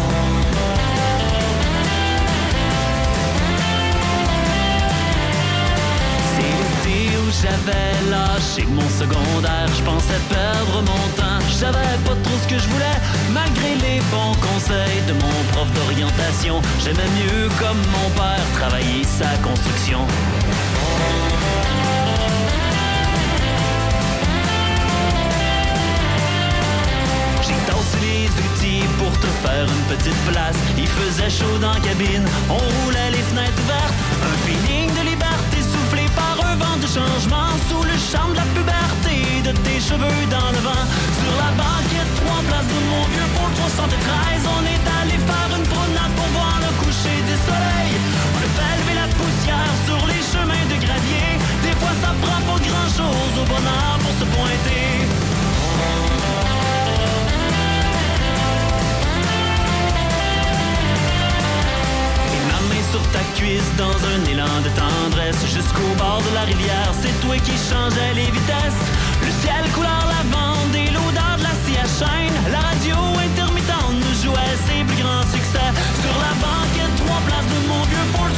j'avais 7.47 8.09
lâché 8.11 8.65
mon 8.67 8.89
secondaire. 8.89 9.67
Je 9.77 9.83
pensais 9.83 10.21
perdre 10.29 10.81
mon 10.81 11.03
temps. 11.15 11.39
Je 11.49 11.53
savais 11.53 11.95
pas 12.05 12.15
trop 12.23 12.37
ce 12.43 12.47
que 12.47 12.59
je 12.59 12.67
voulais, 12.67 12.97
malgré 13.31 13.75
les 13.75 13.99
bons 14.11 14.35
conseils 14.47 15.01
de 15.07 15.13
mon 15.13 15.37
prof 15.51 15.67
d'orientation. 15.73 16.61
J'aimais 16.83 17.11
mieux, 17.19 17.49
comme 17.59 17.81
mon 17.95 18.09
père, 18.11 18.45
travailler 18.59 19.03
sa 19.03 19.29
construction. 19.47 19.99
J'ai 27.45 27.59
tassé 27.67 27.97
les 28.01 28.27
outils 28.45 28.87
pour 28.99 29.11
te 29.19 29.27
faire 29.43 29.65
une 29.65 29.95
petite 29.95 30.21
place. 30.31 30.57
Il 30.77 30.87
faisait 30.87 31.29
chaud 31.29 31.57
dans 31.61 31.73
la 31.73 31.79
cabine, 31.79 32.25
on 32.49 32.61
roulait 32.83 33.11
les 33.11 33.23
fenêtres 33.29 33.61
ouvertes. 33.63 33.93
Un 34.29 34.37
feeling 34.45 34.86
vent 36.77 36.81
de 36.81 36.87
changement 36.87 37.49
sous 37.69 37.83
le 37.83 37.97
charme 37.97 38.31
de 38.31 38.37
la 38.37 38.47
puberté. 38.55 39.41
de 39.43 39.51
tes 39.65 39.79
cheveux 39.79 40.25
dans 40.29 40.51
le 40.55 40.61
vent. 40.67 40.85
Sur 41.21 41.33
la 41.43 41.51
banquette, 41.61 42.11
trois 42.21 42.41
places 42.49 42.67
de 42.67 42.81
mon 42.91 43.03
vieux 43.13 43.29
pour 43.35 43.47
le 43.49 43.55
73, 43.55 44.41
on 44.57 44.63
est 44.73 44.85
allé 44.99 45.17
faire 45.29 45.49
une 45.57 45.67
promenade 45.73 46.13
pour 46.17 46.29
voir 46.37 46.57
le 46.65 46.71
coucher 46.81 47.17
du 47.29 47.35
soleil. 47.47 47.91
On 48.35 48.39
a 48.45 48.49
fait 48.57 48.75
lever 48.79 48.95
la 49.03 49.07
poussière 49.19 49.73
sur 49.87 50.01
les 50.11 50.21
chemins 50.31 50.67
de 50.71 50.77
gravier. 50.85 51.29
Des 51.63 51.75
fois, 51.79 51.95
ça 52.01 52.11
prend 52.21 52.41
pas 52.49 52.59
grand 52.67 52.89
chose 52.97 53.33
au 53.41 53.45
bonheur 53.45 53.93
pour 54.03 54.13
se 54.19 54.25
pointer. 54.35 55.16
Sur 62.97 63.11
ta 63.11 63.23
cuisse 63.37 63.71
dans 63.77 63.97
un 64.13 64.19
élan 64.31 64.57
de 64.65 64.69
tendresse. 64.69 65.41
Jusqu'au 65.45 65.91
bord 65.97 66.21
de 66.27 66.33
la 66.33 66.41
rivière, 66.41 66.91
c'est 67.01 67.15
toi 67.21 67.35
qui 67.37 67.55
changeais 67.69 68.13
les 68.15 68.29
vitesses. 68.37 68.83
Le 69.25 69.31
ciel 69.41 69.63
couleur 69.75 70.03
lavande 70.13 70.73
et 70.73 70.89
l'odeur 70.95 71.35
de 71.37 71.43
la 71.43 71.55
scie 71.61 71.77
à 71.77 71.87
chaîne. 71.99 72.33
La 72.51 72.61
radio 72.69 72.97
intermittente 73.27 73.97
nous 74.01 74.15
jouait 74.23 74.57
ses 74.65 74.81
plus 74.89 75.01
grands 75.03 75.27
succès. 75.29 75.69
Sur 76.01 76.15
la 76.25 76.33
banquette, 76.41 76.95
trois 77.03 77.21
places 77.27 77.49
de 77.53 77.59
mon 77.69 77.81
vieux 77.89 78.07
Ford 78.13 78.36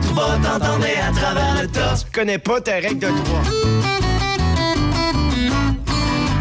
tout 0.00 0.14
bas, 0.14 0.38
t'entendais 0.42 0.96
à 0.96 1.12
travers 1.12 1.62
le 1.62 1.68
tas. 1.68 1.94
Tu 2.04 2.18
connais 2.18 2.38
pas 2.38 2.60
tes 2.60 2.72
règles 2.72 2.98
de 2.98 3.06
trois. 3.06 3.42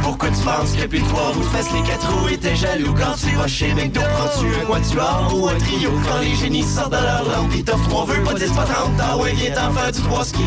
Pourquoi 0.02 0.30
tu 0.30 0.42
penses 0.44 0.72
que 0.74 0.88
puis 0.88 1.02
trois 1.02 1.32
roues 1.34 1.44
fassent 1.44 1.72
les 1.74 1.82
quatre 1.82 2.10
roues? 2.12 2.30
Et 2.30 2.38
t'es 2.38 2.56
jaloux 2.56 2.94
quand 2.94 3.14
tu 3.20 3.36
vas 3.36 3.48
chez 3.48 3.74
McDo. 3.74 4.02
Prends-tu 4.02 4.48
un 4.48 4.66
quatuor 4.66 5.34
ou 5.36 5.48
un 5.48 5.58
trio? 5.58 5.92
Quand 6.08 6.20
les 6.22 6.36
génies 6.36 6.64
sortent 6.64 6.92
de 6.92 6.98
leur 6.98 7.24
lampe 7.24 7.52
Ils 7.54 7.64
t'offrent 7.64 7.90
trois 7.90 8.06
vœux, 8.06 8.24
pas 8.24 8.34
dix, 8.34 8.52
pas 8.52 8.64
trente. 8.64 8.92
Ah 9.00 9.18
ouais, 9.18 9.34
viens 9.34 9.54
t'en 9.54 9.72
faire 9.72 9.92
du 9.92 10.02
trois 10.02 10.24
ski 10.26 10.44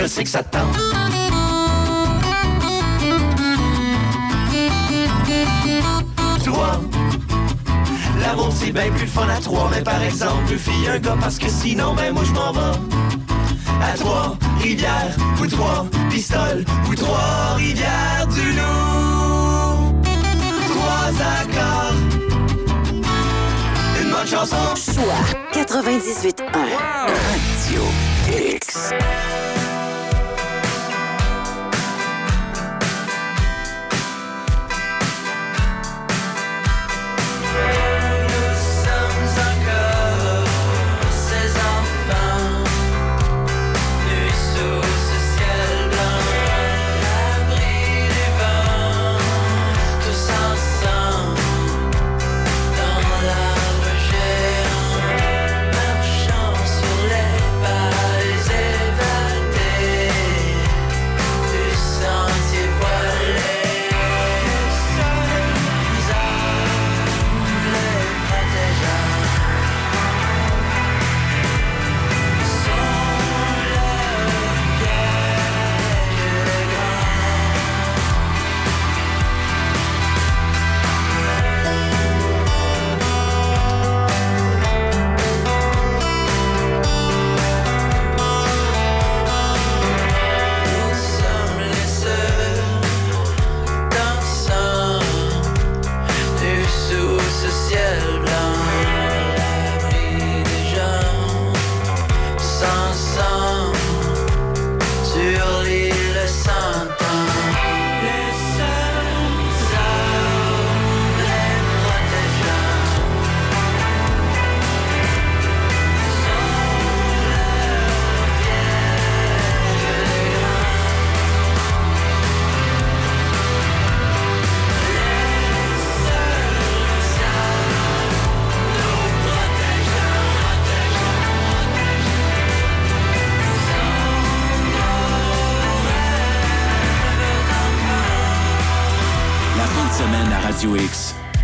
Je 0.00 0.06
sais 0.06 0.24
que 0.24 0.30
ça 0.30 0.42
te 0.42 0.56
tente 0.56 0.85
c'est 8.66 8.72
bien 8.72 8.90
plus 8.90 9.02
le 9.02 9.06
fun 9.06 9.28
à 9.28 9.40
trois 9.40 9.70
Mais 9.70 9.82
par 9.82 10.02
exemple, 10.02 10.48
deux 10.48 10.56
filles, 10.56 10.88
un 10.88 10.98
gars 10.98 11.16
Parce 11.20 11.38
que 11.38 11.48
sinon, 11.48 11.94
ben 11.94 12.12
moi 12.12 12.22
je 12.24 12.32
m'en 12.32 12.52
vais 12.52 12.78
à 13.82 13.96
trois 13.96 14.36
rivières 14.60 15.14
ou 15.40 15.46
trois 15.46 15.86
pistoles 16.10 16.64
ou 16.90 16.94
trois 16.94 17.54
rivières 17.56 18.26
du 18.34 18.52
loup. 18.52 20.00
Trois 20.68 21.10
accords. 21.40 21.94
Une 24.00 24.10
bonne 24.10 24.26
chanson. 24.26 24.56
Choix 24.74 25.04
98.1 25.52 26.42
Radio 27.12 27.82
X. 28.54 28.92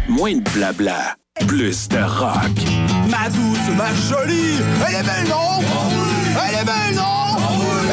Moins 0.08 0.38
de 0.38 0.50
blabla, 0.50 1.14
plus 1.46 1.86
de 1.88 1.98
rock. 1.98 2.50
Ma 3.08 3.30
douce, 3.30 3.68
ma 3.76 3.94
jolie, 3.94 4.58
elle 4.84 4.96
est 4.96 5.02
belle, 5.04 5.28
non? 5.28 5.60
Elle 6.44 6.54
est 6.60 6.64
belle, 6.64 6.96
non? 6.96 7.36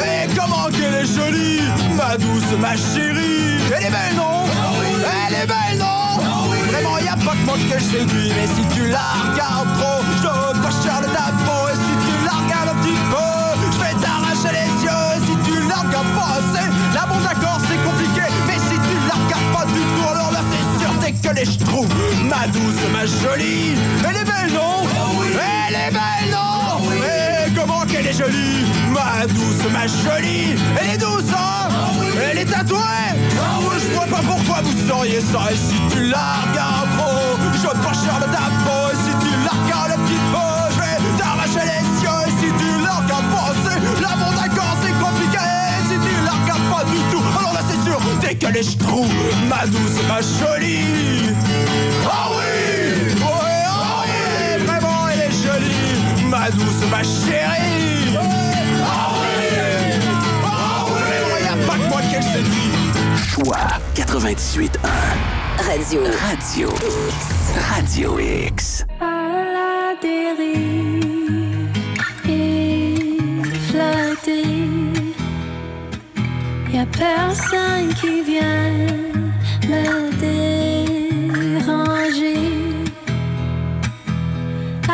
Et 0.03 0.27
comment 0.35 0.69
qu'elle 0.71 0.95
est 0.95 1.05
jolie? 1.05 1.61
Ma 1.95 2.17
douce, 2.17 2.57
ma 2.59 2.75
chérie, 2.75 3.59
elle 3.67 3.85
est 3.85 3.91
belle, 3.91 4.15
non? 4.15 4.45
Elle 5.27 5.35
est 5.35 5.47
belle, 5.47 5.77
non? 5.77 6.17
Vraiment, 6.71 6.97
y 6.97 7.07
a 7.07 7.15
pas 7.15 7.33
que 7.33 7.45
moi 7.45 7.57
que 7.57 7.77
je 7.77 7.83
séduis, 7.83 8.31
mais 8.35 8.47
si 8.47 8.75
tu 8.75 8.87
la 8.87 9.31
regardes 9.31 9.71
trop, 9.79 10.01
je 10.17 10.59
pas 10.61 10.71
cher 10.83 11.01
de 11.01 11.05
ta 11.13 11.31
peau. 11.45 11.58
Que 21.39 21.49
les 21.49 21.57
trouve 21.57 21.87
Ma 22.25 22.47
douce, 22.47 22.81
ma 22.91 23.05
jolie, 23.05 23.75
elle 24.07 24.15
est 24.15 24.23
belle 24.23 24.53
non? 24.53 24.87
Elle 25.67 25.75
est 25.75 25.91
belle 25.91 26.31
non? 26.31 26.91
Et 26.93 27.51
comment 27.53 27.81
qu'elle 27.85 28.07
est 28.07 28.17
jolie. 28.17 28.65
Ma 28.91 29.25
douce, 29.27 29.71
ma 29.71 29.87
jolie, 29.87 30.55
elle 30.79 30.95
est 30.95 30.97
douce 30.97 31.31
hein? 31.33 31.69
Elle 32.31 32.39
est 32.39 32.45
tatouée. 32.45 32.77
Je 33.79 33.93
vois 33.95 34.05
pas 34.05 34.21
pourquoi 34.27 34.61
vous 34.63 34.87
sauriez 34.87 35.21
ça. 35.21 35.51
Et 35.51 35.55
si 35.55 35.75
tu 35.93 36.07
la 36.07 36.41
regardes 36.49 36.89
trop, 36.97 37.37
je 37.53 37.67
veux 37.67 37.81
pas 37.83 37.93
cher 37.93 38.19
de 38.19 38.29
que 48.35 48.47
les 48.47 48.77
trouve 48.77 49.11
ma 49.47 49.65
douce, 49.65 50.01
ma 50.07 50.21
jolie 50.21 51.33
Ah 52.05 52.29
oui 52.31 53.13
Ouais, 53.15 53.63
ah 53.65 54.03
oui 54.05 54.65
Vraiment 54.65 55.07
elle 55.11 55.21
est 55.21 55.31
jolie 55.31 56.25
Ma 56.27 56.49
douce, 56.51 56.89
ma 56.91 57.01
chérie 57.03 58.17
Ah 58.83 59.11
oui 59.15 59.57
Ah 60.45 60.85
oui 60.87 61.43
Y'a 61.43 61.65
pas 61.65 61.73
que 61.75 61.89
moi 61.89 62.01
qu'elle 62.11 62.23
séduit 62.23 62.71
Choix 63.17 63.67
98.1. 63.95 64.69
Radio. 65.65 66.01
Radio. 66.27 66.69
Radio 67.71 68.19
X. 68.19 68.85
personne 76.99 77.93
qui 77.99 78.21
vient 78.21 78.71
me 79.71 79.85
déranger. 81.39 81.63
À 84.87 84.89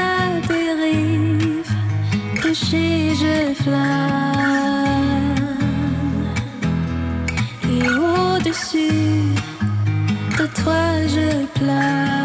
la 0.00 0.18
dérive, 0.50 1.72
couché 2.42 2.88
je 3.20 3.36
flâne. 3.62 5.36
Et 7.72 7.84
au-dessus 7.88 9.34
de 10.38 10.44
toi 10.60 10.84
je 11.14 11.28
plane. 11.58 12.15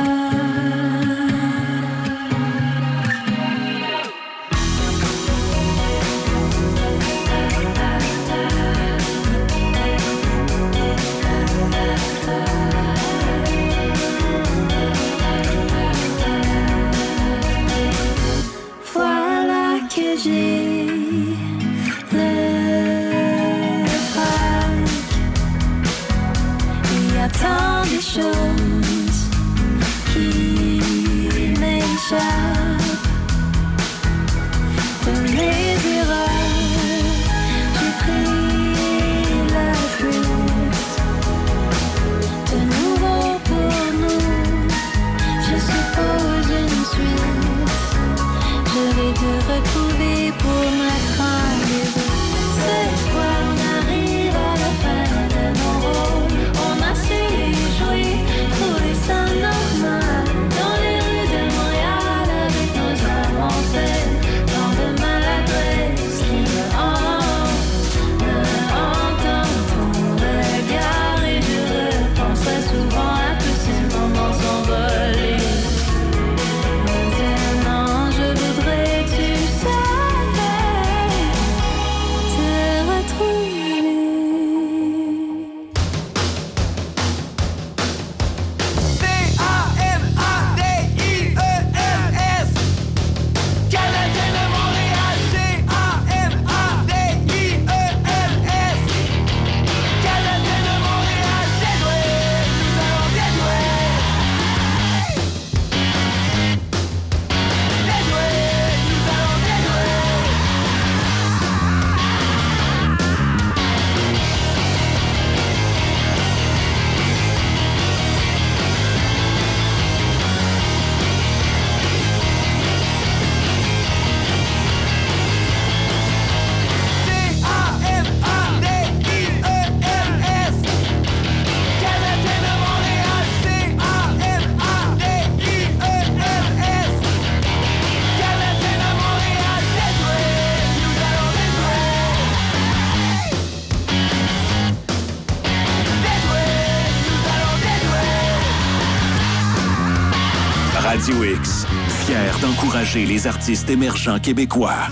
D'encourager 152.91 153.05
les 153.05 153.27
artistes 153.27 153.69
émergents 153.69 154.19
québécois. 154.19 154.87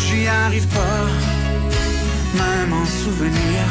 J'y 0.00 0.26
arrive 0.26 0.66
pas, 0.68 1.06
même 2.34 2.72
en 2.72 2.86
souvenir. 2.86 3.62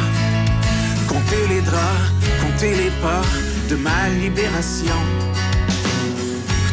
Compter 1.08 1.48
les 1.50 1.62
draps, 1.62 2.12
compter 2.42 2.76
les 2.76 2.92
pas 3.02 3.22
de 3.70 3.76
ma 3.76 4.10
libération. 4.22 5.00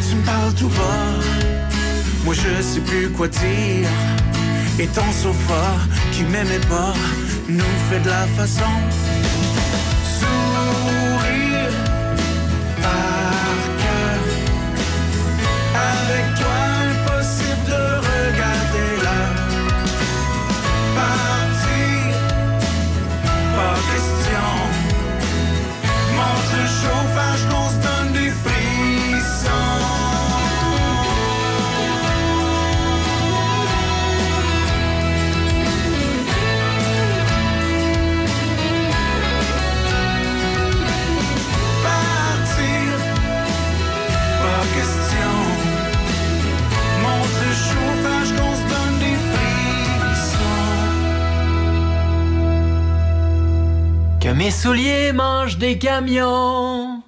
Tu 0.09 0.15
me 0.15 0.25
parles 0.25 0.53
tout 0.55 0.69
bas, 0.69 1.19
moi 2.25 2.33
je 2.33 2.61
sais 2.61 2.81
plus 2.81 3.09
quoi 3.09 3.27
dire. 3.27 3.89
Et 4.79 4.87
ton 4.87 5.11
sofa 5.11 6.00
qui 6.11 6.23
m'aimait 6.23 6.65
pas 6.69 6.93
nous 7.47 7.63
fait 7.89 7.99
de 7.99 8.09
la 8.09 8.25
façon. 8.37 9.00
Souliers 54.61 55.11
mangent 55.11 55.57
des 55.57 55.79
camions. 55.79 57.01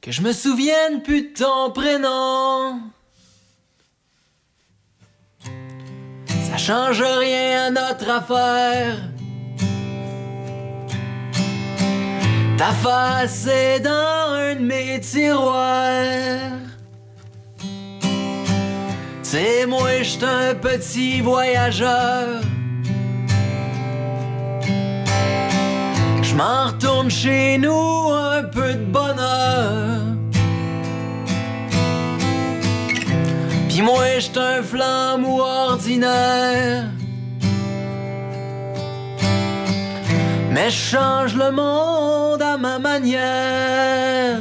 Que 0.00 0.12
je 0.12 0.22
me 0.22 0.32
souvienne 0.32 1.02
plus 1.02 1.22
de 1.22 1.32
ton 1.34 1.72
prénom. 1.72 2.80
Ça 6.48 6.56
change 6.56 7.02
rien 7.02 7.66
à 7.66 7.70
notre 7.70 8.08
affaire. 8.08 8.96
Ta 12.56 12.70
face 12.84 13.48
est 13.48 13.80
dans 13.80 14.34
un 14.34 14.54
de 14.54 14.60
mes 14.60 15.00
tiroirs. 15.00 16.60
C'est 19.22 19.66
moi, 19.66 20.02
j'suis 20.02 20.24
un 20.24 20.54
petit 20.54 21.20
voyageur. 21.20 22.42
Je 26.34 26.38
m'en 26.38 26.66
retourne 26.66 27.10
chez 27.12 27.58
nous 27.58 28.10
un 28.10 28.42
peu 28.42 28.74
de 28.74 28.84
bonheur. 28.86 30.00
Pis 33.68 33.82
moi, 33.82 34.18
j'suis 34.18 34.40
un 34.40 34.60
flambeau 34.60 35.42
ordinaire. 35.42 36.86
Mais 40.50 40.70
je 40.70 40.96
change 40.96 41.36
le 41.36 41.52
monde 41.52 42.42
à 42.42 42.56
ma 42.56 42.80
manière. 42.80 44.40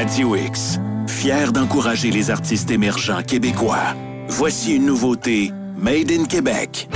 Radio 0.00 0.36
X, 0.36 0.78
fier 1.08 1.50
d'encourager 1.50 2.12
les 2.12 2.30
artistes 2.30 2.70
émergents 2.70 3.20
québécois. 3.20 3.96
Voici 4.28 4.76
une 4.76 4.86
nouveauté 4.86 5.50
Made 5.76 6.12
in 6.12 6.24
Québec. 6.24 6.88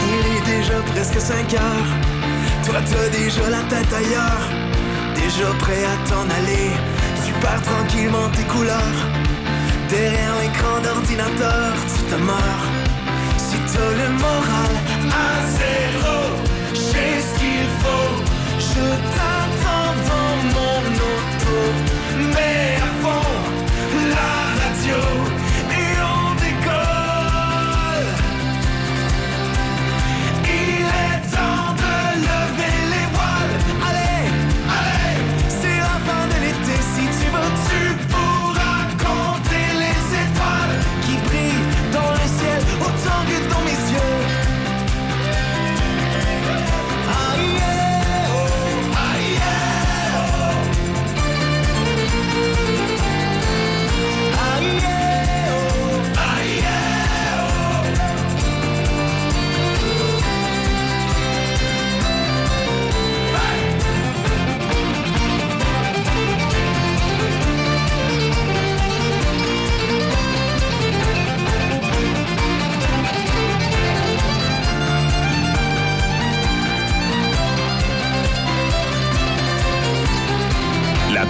Il 0.00 0.36
est 0.36 0.58
déjà 0.58 0.80
presque 0.92 1.20
5 1.20 1.54
heures. 1.54 1.60
Toi, 2.64 2.76
t'as 2.88 3.08
déjà 3.08 3.50
la 3.50 3.62
tête 3.62 3.92
ailleurs. 3.92 4.65
Déjà 5.26 5.48
prêt 5.58 5.84
à 5.84 5.96
t'en 6.08 6.22
aller. 6.38 6.70
Tu 7.24 7.32
pars 7.44 7.60
tranquillement 7.60 8.28
tes 8.30 8.44
couleurs. 8.44 8.98
Derrière 9.88 10.34
l'écran 10.40 10.76
d'ordinateur, 10.84 11.72
tu 11.92 12.02
te 12.10 12.14
meurs. 12.14 12.66
Si 13.36 13.56
t'as 13.70 13.90
le 14.02 14.08
moral 14.24 14.72
à 15.26 15.30
zéro, 15.58 16.18
j'ai 16.74 17.12
ce 17.26 17.32
qu'il 17.40 17.68
faut. 17.80 18.12
Je 18.70 18.86
t'attends 19.16 19.94
dans 20.10 20.36
mon 20.54 20.82
auto. 21.12 21.58
Mais 22.34 22.76
à 22.86 22.90
fond, 23.02 23.28
la 24.14 24.32
radio. 24.60 25.35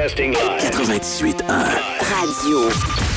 Broadcasting 0.00 0.32
live. 0.32 0.62
98.1. 0.62 1.44
Radio 2.10 3.09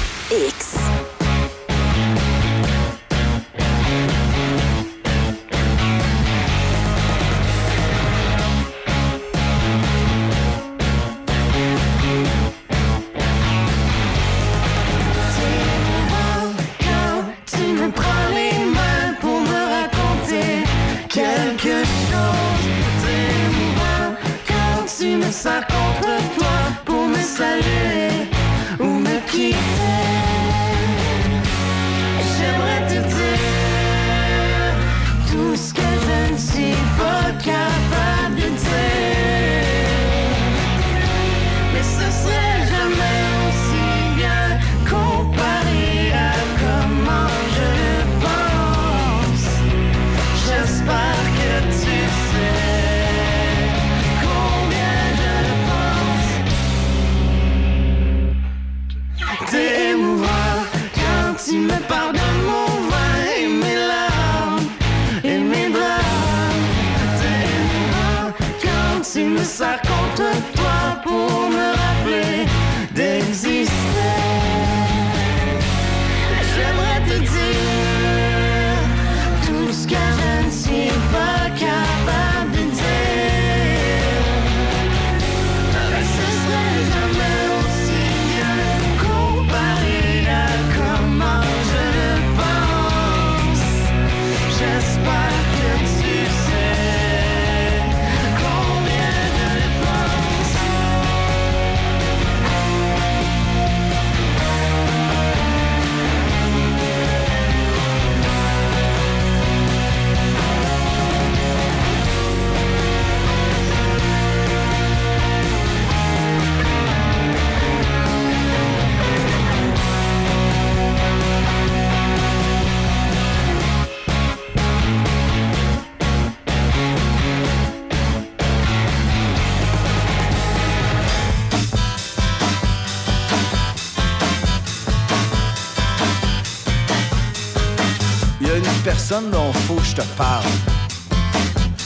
parle. 140.14 140.46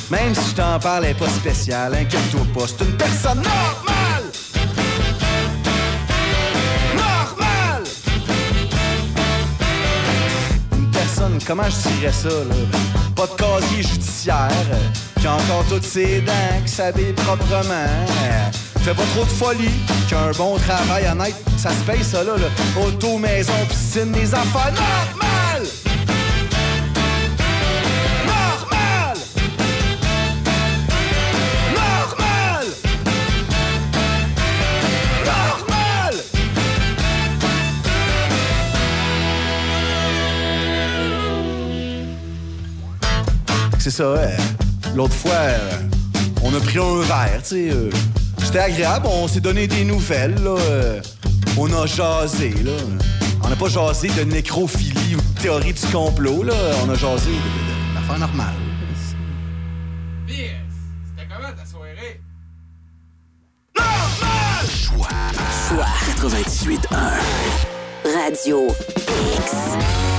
Même 0.09 0.33
si 0.33 0.51
je 0.51 0.55
t'en 0.55 0.79
parle, 0.79 1.05
elle 1.05 1.11
est 1.11 1.19
pas 1.19 1.27
spéciale, 1.27 1.93
inquiète-toi 1.93 2.41
pas, 2.53 2.65
c'est 2.67 2.85
une 2.85 2.95
personne 2.95 3.37
normale! 3.41 4.23
Normale! 6.95 7.83
Une 10.77 10.91
personne, 10.91 11.39
comment 11.45 11.63
je 11.69 11.89
dirais 11.89 12.13
ça, 12.13 12.29
là? 12.29 12.55
Pas 13.15 13.27
de 13.27 13.33
casier 13.33 13.83
judiciaire, 13.83 14.49
qui 15.19 15.27
a 15.27 15.33
encore 15.33 15.65
toutes 15.67 15.83
ses 15.83 16.21
dents, 16.21 16.61
qui 16.65 16.71
s'habille 16.71 17.13
proprement. 17.13 18.05
Fais 18.81 18.93
pas 18.93 19.03
trop 19.13 19.25
de 19.25 19.29
folie, 19.29 19.79
qui 20.07 20.13
a 20.13 20.19
un 20.19 20.31
bon 20.31 20.57
travail 20.57 21.07
honnête, 21.11 21.35
ça 21.57 21.71
se 21.71 21.83
paye 21.85 22.03
ça, 22.03 22.23
là, 22.23 22.37
là. 22.37 22.47
Auto, 22.81 23.17
maison, 23.17 23.51
piscine, 23.67 24.13
les 24.13 24.33
affaires 24.33 24.71
normales! 24.71 25.16
c'est 43.89 44.03
ça. 44.03 44.03
Euh, 44.03 44.37
L'autre 44.95 45.13
fois, 45.13 45.31
euh, 45.31 45.59
on 46.43 46.53
a 46.53 46.59
pris 46.59 46.77
un 46.77 46.99
verre, 47.01 47.41
tu 47.41 47.49
sais. 47.49 47.69
Euh, 47.71 47.89
c'était 48.39 48.59
agréable, 48.59 49.07
on 49.09 49.27
s'est 49.27 49.39
donné 49.39 49.67
des 49.67 49.85
nouvelles, 49.85 50.35
là. 50.43 50.57
Euh, 50.59 51.01
on 51.57 51.71
a 51.73 51.85
jasé, 51.85 52.49
là. 52.65 52.71
On 53.43 53.49
n'a 53.49 53.55
pas 53.55 53.69
jasé 53.69 54.09
de 54.09 54.23
nécrophilie 54.23 55.15
ou 55.15 55.21
de 55.21 55.41
théorie 55.41 55.73
du 55.73 55.85
complot, 55.87 56.43
là. 56.43 56.53
On 56.85 56.89
a 56.89 56.95
jasé 56.95 57.31
d'affaires 57.95 58.19
normales. 58.19 58.53
Choix 64.67 65.85
98.1 66.21 66.87
Radio 68.25 68.67
X. 69.37 70.16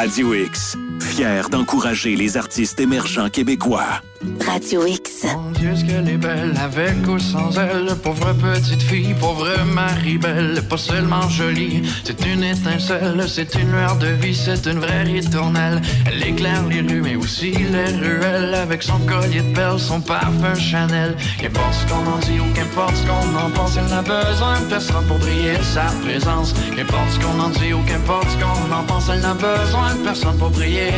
Radio 0.00 0.32
X, 0.32 0.76
fier 1.00 1.50
d'encourager 1.50 2.14
les 2.14 2.36
artistes 2.36 2.78
émergents 2.78 3.30
québécois. 3.30 4.00
Radio 4.44 4.84
X. 4.84 5.24
Mon 5.24 5.50
Dieu, 5.52 5.76
ce 5.76 5.84
qu'elle 5.84 6.08
est 6.08 6.16
belle, 6.16 6.54
avec 6.60 7.06
ou 7.06 7.18
sans 7.18 7.56
elle. 7.56 7.94
Pauvre 8.02 8.32
petite 8.32 8.82
fille, 8.82 9.14
pauvre 9.14 9.46
Marie-Belle. 9.64 10.62
Pas 10.68 10.76
seulement 10.76 11.28
jolie, 11.28 11.82
c'est 12.04 12.26
une 12.26 12.42
étincelle, 12.42 13.22
c'est 13.28 13.54
une 13.54 13.70
lueur 13.70 13.96
de 13.96 14.08
vie, 14.08 14.34
c'est 14.34 14.66
une 14.66 14.80
vraie 14.80 15.04
ritournelle. 15.04 15.80
Elle 16.06 16.26
éclaire 16.26 16.64
les 16.68 16.80
rues, 16.80 17.02
mais 17.02 17.16
aussi 17.16 17.52
les 17.52 17.96
ruelles. 17.96 18.54
Avec 18.54 18.82
son 18.82 18.98
collier 19.00 19.42
de 19.42 19.54
perles, 19.54 19.78
son 19.78 20.00
parfum 20.00 20.54
Chanel. 20.54 21.14
Qu'importe 21.40 21.74
ce 21.74 21.86
qu'on 21.86 22.10
en 22.10 22.18
dit 22.18 22.40
ou 22.40 22.54
qu'importe 22.54 22.96
ce 22.96 23.06
qu'on 23.06 23.36
en 23.38 23.50
pense, 23.50 23.76
elle 23.76 23.90
n'a 23.90 24.02
besoin 24.02 24.60
de 24.60 24.64
personne 24.66 25.06
pour 25.06 25.18
briller 25.18 25.62
sa 25.62 25.86
présence. 26.02 26.54
Qu'importe 26.76 27.10
ce 27.10 27.18
qu'on 27.20 27.38
en 27.40 27.50
dit 27.50 27.72
ou 27.72 27.82
qu'importe 27.82 28.28
ce 28.30 28.36
qu'on 28.36 28.74
en 28.74 28.82
pense, 28.84 29.08
elle 29.10 29.20
n'a 29.20 29.34
besoin 29.34 29.94
de 29.94 30.02
personne 30.02 30.36
pour 30.38 30.50
briller 30.50 30.90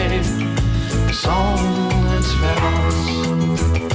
son 1.12 1.89
indifférence. 2.20 3.89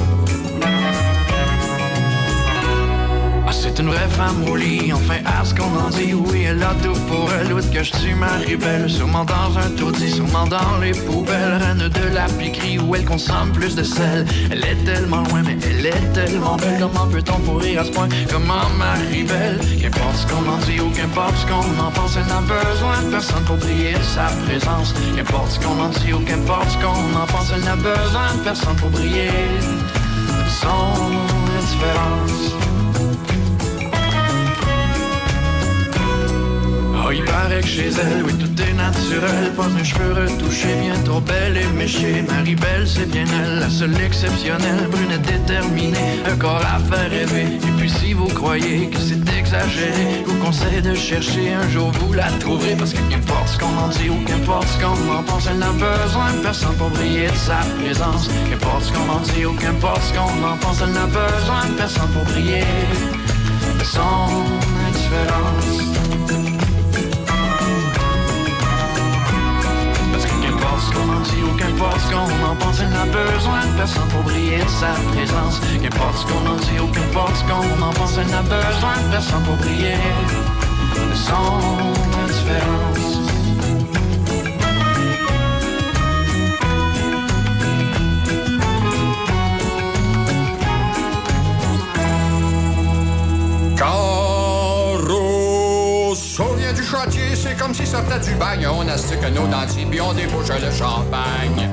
Une 3.79 3.87
vraie 3.87 4.09
femme 4.09 4.43
au 4.47 4.55
lit, 4.55 4.93
enfin 4.93 5.19
à 5.25 5.43
ce 5.43 5.53
qu'on 5.53 5.63
en 5.63 5.89
dit. 5.89 6.13
Oui, 6.13 6.43
elle 6.47 6.61
a 6.63 6.73
tout 6.81 6.97
pour 7.07 7.29
elle, 7.33 7.51
outre 7.53 7.69
que 7.71 7.83
je 7.83 7.95
suis 7.95 8.13
Marie-Belle 8.13 8.89
Sûrement 8.89 9.25
dans 9.25 9.57
un 9.57 9.69
taudis, 9.71 10.11
sûrement 10.11 10.47
dans 10.47 10.77
les 10.81 10.91
poubelles. 10.91 11.59
Reine 11.59 11.89
de 11.89 12.13
la 12.13 12.25
piquerie 12.25 12.79
où 12.79 12.95
elle 12.95 13.05
consomme 13.05 13.51
plus 13.51 13.75
de 13.75 13.83
sel. 13.83 14.25
Elle 14.51 14.63
est 14.63 14.83
tellement 14.85 15.23
loin, 15.23 15.41
mais 15.43 15.57
elle 15.69 15.85
est 15.85 16.13
tellement 16.13 16.55
belle. 16.57 16.79
Comment 16.79 17.07
peut-on 17.07 17.39
pourrir 17.39 17.81
à 17.81 17.85
ce 17.85 17.91
point, 17.91 18.07
comment 18.31 18.69
Marie-Belle 18.77 19.59
Qu'importe 19.81 20.15
ce 20.15 20.27
qu'on 20.27 20.49
en 20.49 20.57
dit 20.59 20.79
ou 20.79 20.89
qu'importe 20.91 21.35
ce 21.37 21.45
qu'on 21.45 21.85
en 21.85 21.91
pense 21.91 22.17
Elle 22.17 22.27
n'a 22.27 22.41
besoin 22.41 23.01
de 23.03 23.11
personne 23.11 23.43
pour 23.43 23.57
briller 23.57 23.95
sa 24.01 24.27
présence. 24.45 24.93
Qu'importe 25.15 25.51
ce 25.51 25.59
qu'on 25.59 25.79
en 25.81 25.89
dit 25.89 26.13
ou 26.13 26.19
qu'importe 26.19 26.69
ce 26.69 26.77
qu'on 26.77 27.19
en 27.19 27.25
pense 27.27 27.51
Elle 27.53 27.63
n'a 27.63 27.75
besoin 27.75 28.35
de 28.37 28.43
personne 28.43 28.75
pour 28.77 28.89
briller 28.89 29.31
son 30.61 31.11
indifférence 31.57 32.55
il 37.15 37.23
paraît 37.23 37.61
que 37.61 37.67
chez 37.67 37.89
elle, 37.89 38.23
oui, 38.25 38.33
tout 38.33 38.61
est 38.61 38.73
naturel. 38.73 39.51
Pas 39.55 39.65
un 39.65 39.83
cheveu 39.83 40.13
retouché, 40.13 40.67
bien 40.81 40.99
trop 41.03 41.21
belle 41.21 41.57
et 41.57 41.67
méchée. 41.67 42.23
Marie-Belle, 42.27 42.87
c'est 42.87 43.09
bien 43.09 43.25
elle, 43.41 43.59
la 43.59 43.69
seule 43.69 43.99
exceptionnelle. 44.01 44.87
Brune 44.91 45.17
déterminée, 45.17 46.21
un 46.29 46.35
corps 46.37 46.65
à 46.65 46.79
faire 46.79 47.09
rêver. 47.09 47.47
Et 47.67 47.71
puis 47.77 47.89
si 47.89 48.13
vous 48.13 48.27
croyez 48.27 48.89
que 48.89 48.99
c'est 48.99 49.23
exagéré, 49.37 50.23
vous 50.25 50.37
conseille 50.43 50.81
de 50.81 50.93
chercher. 50.93 51.53
Un 51.53 51.69
jour 51.69 51.91
vous 51.99 52.13
la 52.13 52.29
trouverez. 52.39 52.75
Parce 52.75 52.93
que 52.93 53.01
qu'importe 53.09 53.47
ce 53.47 53.57
qu'on 53.59 53.77
en 53.77 53.87
dit 53.89 54.09
ou 54.09 54.17
qu'importe 54.25 54.67
ce 54.67 54.83
qu'on 54.83 55.17
en 55.17 55.23
pense, 55.23 55.47
elle 55.49 55.59
n'a 55.59 55.71
besoin 55.71 56.31
de 56.33 56.41
personne 56.43 56.75
pour 56.75 56.89
briller 56.89 57.27
de 57.27 57.35
sa 57.35 57.59
présence. 57.81 58.29
Qu'importe 58.49 58.83
ce 58.83 58.91
qu'on 58.91 59.09
en 59.09 59.21
dit 59.21 59.45
ou 59.45 59.53
qu'importe 59.53 60.01
ce 60.03 60.13
qu'on 60.13 60.43
en 60.43 60.57
pense, 60.57 60.81
elle 60.81 60.93
n'a 60.93 61.07
besoin 61.07 61.65
de 61.69 61.73
personne 61.77 62.09
pour 62.13 62.23
briller 62.25 62.65
de 63.79 63.83
son 63.83 63.99
indifférence. 64.87 65.94
Qu'importe 71.57 71.99
ce 71.99 72.11
qu'on 72.11 72.45
en 72.45 72.55
pense, 72.55 72.79
elle 72.79 72.89
n'a 72.89 73.05
besoin 73.05 73.61
de 73.65 73.77
personne 73.77 74.07
pour 74.09 74.23
briller 74.23 74.63
de 74.63 74.69
sa 74.69 74.93
présence. 75.11 75.61
Qu'importe 75.81 76.17
ce 76.17 76.25
qu'on 76.25 76.45
en 76.49 76.55
dit 76.55 76.79
ou 76.81 76.87
qu'importe 76.87 77.35
ce 77.35 77.43
qu'on 77.43 77.81
en 77.81 77.93
pense, 77.93 78.17
elle 78.17 78.27
n'a 78.27 78.41
besoin 78.41 78.95
de 79.05 79.11
personne 79.11 79.43
pour 79.43 79.55
briller 79.57 79.97
de 80.95 81.15
son 81.15 82.23
indifférence. 82.23 83.24
C'est 97.45 97.55
comme 97.55 97.73
s'il 97.73 97.87
sortait 97.87 98.19
du 98.19 98.33
bagne. 98.35 98.67
On 98.67 98.87
astique 98.87 99.21
nos 99.33 99.47
dentiers, 99.47 99.85
puis 99.85 100.01
on 100.01 100.13
débouche 100.13 100.47
le 100.49 100.71
champagne. 100.71 101.69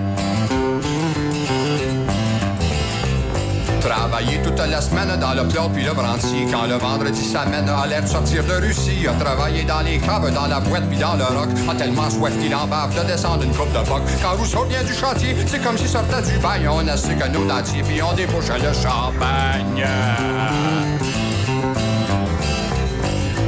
Travailler 3.81 4.41
toute 4.43 4.59
la 4.59 4.81
semaine 4.81 5.19
dans 5.19 5.35
le 5.35 5.49
plot 5.49 5.71
puis 5.73 5.83
le 5.83 5.93
brandy. 5.93 6.47
Quand 6.51 6.67
le 6.67 6.75
vendredi 6.75 7.25
s'amène 7.25 7.69
à 7.69 7.87
l'air 7.87 8.03
de 8.03 8.07
sortir 8.07 8.45
de 8.45 8.67
Russie. 8.67 9.07
A 9.09 9.13
travailler 9.25 9.65
dans 9.65 9.81
les 9.81 9.99
caves, 9.99 10.33
dans 10.33 10.47
la 10.47 10.61
boîte 10.61 10.89
puis 10.89 10.99
dans 10.99 11.15
le 11.15 11.25
rock 11.25 11.49
A 11.69 11.75
tellement 11.75 12.09
soif 12.09 12.33
qu'il 12.41 12.55
en 12.55 12.67
bave 12.67 12.95
de 12.95 13.07
descendre 13.07 13.43
une 13.43 13.55
coupe 13.55 13.73
de 13.73 13.89
boc 13.89 14.03
Quand 14.23 14.37
Rousseau 14.37 14.65
vient 14.65 14.85
du 14.85 14.95
chantier, 14.95 15.35
c'est 15.47 15.63
comme 15.63 15.77
s'il 15.77 15.89
sortait 15.89 16.23
du 16.23 16.39
bagne. 16.39 16.69
On 16.69 16.87
astique 16.87 17.19
nos 17.33 17.45
dentiers 17.45 17.83
puis 17.83 18.01
on 18.03 18.13
débouche 18.13 18.49
le 18.49 18.73
champagne 18.73 19.85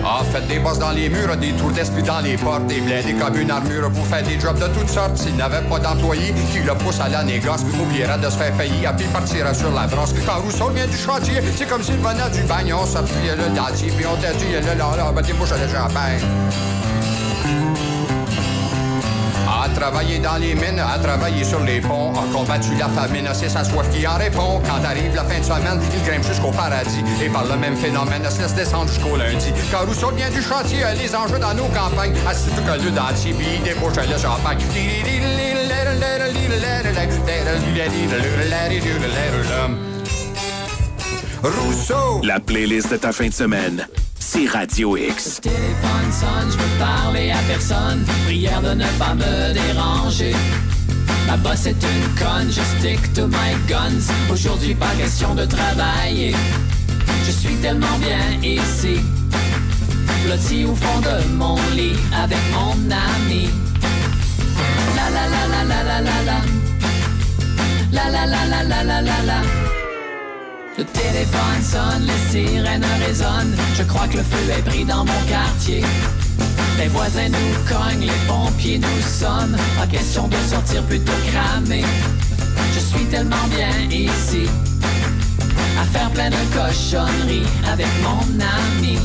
Ah, 0.07 0.23
faites 0.31 0.47
des 0.49 0.59
bosses 0.59 0.79
dans 0.79 0.91
les 0.91 1.09
murs, 1.09 1.35
des 1.39 1.53
trous 1.53 1.73
d'esprit 1.73 2.03
dans 2.03 2.21
les 2.21 2.37
portes, 2.37 2.67
des 2.67 2.81
blindés 2.81 3.15
comme 3.15 3.37
une 3.41 3.51
armure 3.51 3.91
pour 3.91 4.07
faire 4.07 4.23
des 4.23 4.39
jobs 4.39 4.59
de 4.59 4.67
toutes 4.79 4.91
sortes. 4.91 5.17
S'il 5.17 5.35
n'avait 5.37 5.63
pas 5.63 5.79
d'employés 5.79 6.35
qui 6.53 6.59
le 6.59 6.75
poussent 6.75 7.01
à 7.01 7.09
la 7.09 7.25
négoce, 7.25 7.63
oubliera 7.81 8.19
de 8.19 8.29
se 8.29 8.37
faire 8.37 8.53
payer, 8.53 8.87
puis 8.99 9.07
partira 9.07 9.55
sur 9.55 9.71
la 9.71 9.87
brosse. 9.87 10.15
Quand 10.27 10.41
Rousseau 10.41 10.69
vient 10.71 10.87
du 10.87 10.97
chantier, 10.99 11.41
c'est 11.57 11.67
comme 11.67 11.83
s'il 11.83 11.97
venait 11.97 12.31
du 12.33 12.43
bagne, 12.43 12.75
on 12.75 12.85
sortit 12.85 13.15
le 13.25 13.57
dentier, 13.57 13.91
puis 13.97 14.05
on 14.07 14.17
t'a 14.21 14.33
dit 14.35 14.53
le 14.53 14.79
là, 14.79 15.13
ben 15.15 15.23
débouche 15.23 15.51
le 15.51 15.69
champagne. 15.69 16.21
Travailler 19.75 20.19
dans 20.19 20.37
les 20.37 20.55
mines, 20.55 20.81
à 20.81 20.99
travailler 20.99 21.45
sur 21.45 21.61
les 21.61 21.81
ponts, 21.81 22.13
a 22.13 22.25
combattu 22.33 22.75
la 22.79 22.89
famine, 22.89 23.29
c'est 23.33 23.49
sa 23.49 23.65
soif 23.65 23.89
qui 23.91 24.07
en 24.07 24.17
répond. 24.17 24.61
Quand 24.65 24.85
arrive 24.85 25.15
la 25.15 25.25
fin 25.25 25.39
de 25.39 25.45
semaine, 25.45 25.81
il 25.95 26.03
grimpe 26.09 26.25
jusqu'au 26.25 26.51
paradis. 26.51 27.03
Et 27.23 27.29
par 27.29 27.45
le 27.45 27.57
même 27.57 27.77
phénomène, 27.77 28.23
se 28.31 28.41
laisse 28.41 28.55
descendre 28.55 28.89
jusqu'au 28.89 29.17
lundi. 29.17 29.53
Quand 29.71 29.85
Rousseau 29.87 30.11
vient 30.13 30.31
du 30.31 30.43
chantier, 30.43 30.79
les 30.97 31.15
enjeux 31.15 31.39
dans 31.39 31.55
nos 31.55 31.67
campagnes, 31.67 32.15
assis 32.29 32.51
tout 32.51 32.63
que 32.63 32.83
le 32.83 32.91
dentier, 32.91 33.35
puis 33.35 33.47
il 33.57 33.63
débouche 33.63 33.97
le 33.97 34.19
champagne. 34.19 34.59
Rousseau! 41.45 42.23
La 42.23 42.41
playlist 42.41 42.91
de 42.91 42.97
ta 42.97 43.13
fin 43.13 43.29
de 43.29 43.35
semaine, 43.35 43.87
c'est 44.19 44.47
Radio 44.47 44.97
X. 44.97 45.43
téléphone 45.43 46.11
sonne, 46.11 46.51
je 46.51 46.57
veux 46.57 46.79
parler 46.79 47.33
à 47.33 47.39
personne. 47.47 48.03
Prière 48.25 48.63
de 48.63 48.71
ne 48.71 48.87
pas 48.99 49.15
me 49.15 49.53
déranger. 49.53 50.35
Ma 51.27 51.37
boss 51.37 51.67
est 51.67 51.73
une 51.73 52.15
conne, 52.17 52.51
je 52.51 52.63
stick 52.79 53.13
to 53.13 53.27
my 53.27 53.55
guns. 53.69 54.11
Aujourd'hui, 54.33 54.75
pas 54.75 54.95
question 54.99 55.35
de 55.35 55.45
travailler. 55.45 56.35
Je 57.27 57.31
suis 57.31 57.57
tellement 57.57 57.99
bien 57.99 58.41
ici. 58.43 59.01
Blotti 60.25 60.65
au 60.65 60.75
fond 60.75 61.01
de 61.01 61.29
mon 61.35 61.57
lit 61.77 61.97
avec 62.23 62.39
mon 62.55 62.73
ami. 62.91 63.51
La 64.97 65.11
la 65.11 65.29
la 65.29 65.47
la 65.49 65.65
la 65.65 65.83
la 65.83 66.01
la 66.01 66.23
la. 66.25 66.41
La 67.93 68.09
la 68.09 68.27
la 68.27 68.47
la 68.47 68.63
la 68.63 68.83
la 68.83 69.03
la 69.03 69.23
la. 69.27 69.64
Le 70.77 70.85
téléphone 70.85 71.63
sonne, 71.63 72.05
les 72.05 72.31
sirènes 72.31 72.85
résonnent. 73.07 73.55
Je 73.77 73.85
crois 73.85 74.09
que 74.09 74.17
le 74.17 74.25
feu 74.25 74.51
est 74.51 74.63
pris 74.63 74.85
dans 74.85 75.05
mon 75.05 75.21
quartier. 75.29 75.85
Les 76.79 76.89
voisins 76.89 77.29
nous 77.29 77.55
cognent, 77.69 78.07
les 78.07 78.27
pompiers 78.27 78.79
nous 78.79 79.03
sonnent. 79.03 79.57
Pas 79.79 79.87
question 79.87 80.27
de 80.27 80.37
sortir 80.51 80.83
plutôt 80.83 81.13
cramé. 81.31 81.85
Je 82.75 82.81
suis 82.81 83.05
tellement 83.05 83.47
bien 83.51 83.71
ici. 83.89 84.49
À 85.81 85.85
faire 85.97 86.11
plein 86.11 86.31
de 86.31 86.43
cochonneries 86.53 87.47
avec 87.73 87.87
mon 88.03 88.25
ami. 88.41 88.99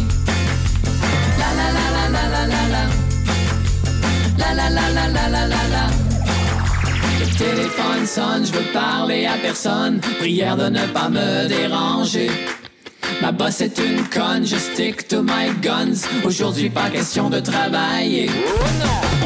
La 1.38 1.54
la 1.60 1.72
la 1.72 1.86
la 1.96 2.10
la 2.10 2.30
la 2.30 2.48
la 2.48 2.64
la. 2.74 2.84
La 4.40 4.54
la 4.56 4.70
la 4.70 4.90
la 4.90 5.08
la 5.08 5.30
la 5.30 5.48
la 5.48 5.68
la. 5.72 6.09
Téléphone 7.38 8.06
sonne, 8.06 8.46
je 8.46 8.52
veux 8.52 8.72
parler 8.74 9.26
à 9.26 9.34
personne. 9.42 10.00
Prière 10.20 10.58
de 10.58 10.70
ne 10.70 10.86
pas 10.88 11.10
me 11.10 11.48
déranger. 11.48 12.30
Ma 13.22 13.32
boss 13.32 13.62
est 13.62 13.78
une 13.78 14.04
conne, 14.08 14.46
je 14.46 14.56
stick 14.56 15.08
to 15.08 15.22
my 15.22 15.52
guns. 15.62 16.08
Aujourd'hui, 16.24 16.70
pas 16.70 16.90
question 16.90 17.30
de 17.30 17.40
travailler. 17.40 18.30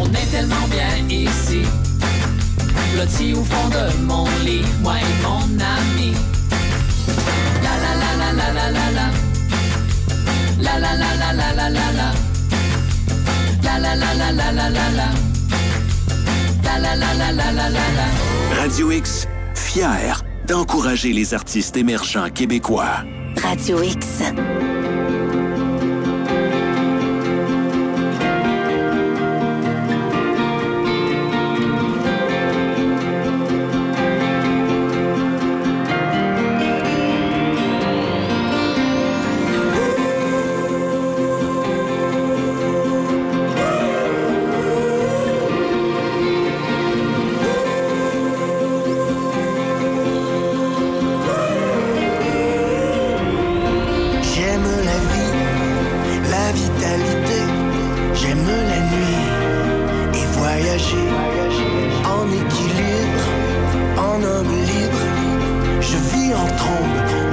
On 0.02 0.08
est 0.08 0.32
tellement 0.32 0.68
bien 0.70 1.08
ici. 1.10 1.62
Blotti 2.94 3.34
au 3.34 3.44
fond 3.44 3.70
de 3.70 4.04
mon 4.04 4.26
lit, 4.46 4.66
moi 4.82 4.96
et 5.00 5.24
mon 5.24 5.44
ami. 5.60 6.14
La 7.64 7.74
la 7.84 7.94
la 8.02 8.12
la 8.20 8.32
la 8.34 8.54
la 8.54 8.72
la 8.72 8.92
la. 8.92 9.08
La 10.62 10.80
la 10.80 10.96
la 10.96 11.16
la 11.16 11.34
la 11.34 11.54
la 11.54 11.70
la 11.70 11.92
la. 12.00 12.14
La 13.64 13.80
la 13.80 13.96
la 13.96 14.14
la 14.14 14.32
la 14.32 14.52
la 14.52 14.70
la 14.70 14.90
la. 14.98 15.33
Radio 18.56 18.92
X, 18.92 19.28
fier 19.54 20.24
d'encourager 20.48 21.14
les 21.14 21.34
artistes 21.34 21.78
émergents 21.78 22.30
québécois. 22.30 23.04
Radio 23.42 23.84
X. 23.84 24.24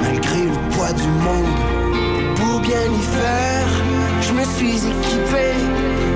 malgré 0.01 0.43
le 0.45 0.57
poids 0.71 0.93
du 0.93 1.07
monde. 1.25 1.59
Pour 2.35 2.59
bien 2.61 2.85
y 2.99 3.03
faire, 3.17 3.71
je 4.21 4.33
me 4.33 4.43
suis 4.55 4.77
équipé 4.93 5.47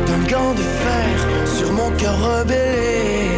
d'un 0.08 0.24
gant 0.32 0.54
de 0.54 0.66
fer 0.84 1.16
sur 1.46 1.72
mon 1.72 1.92
cœur 1.92 2.18
rebellé, 2.18 3.30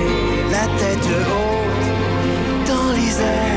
la 0.51 0.65
tête 0.80 1.07
haute 1.36 2.67
dans 2.67 2.91
les 2.97 3.13
airs, 3.21 3.57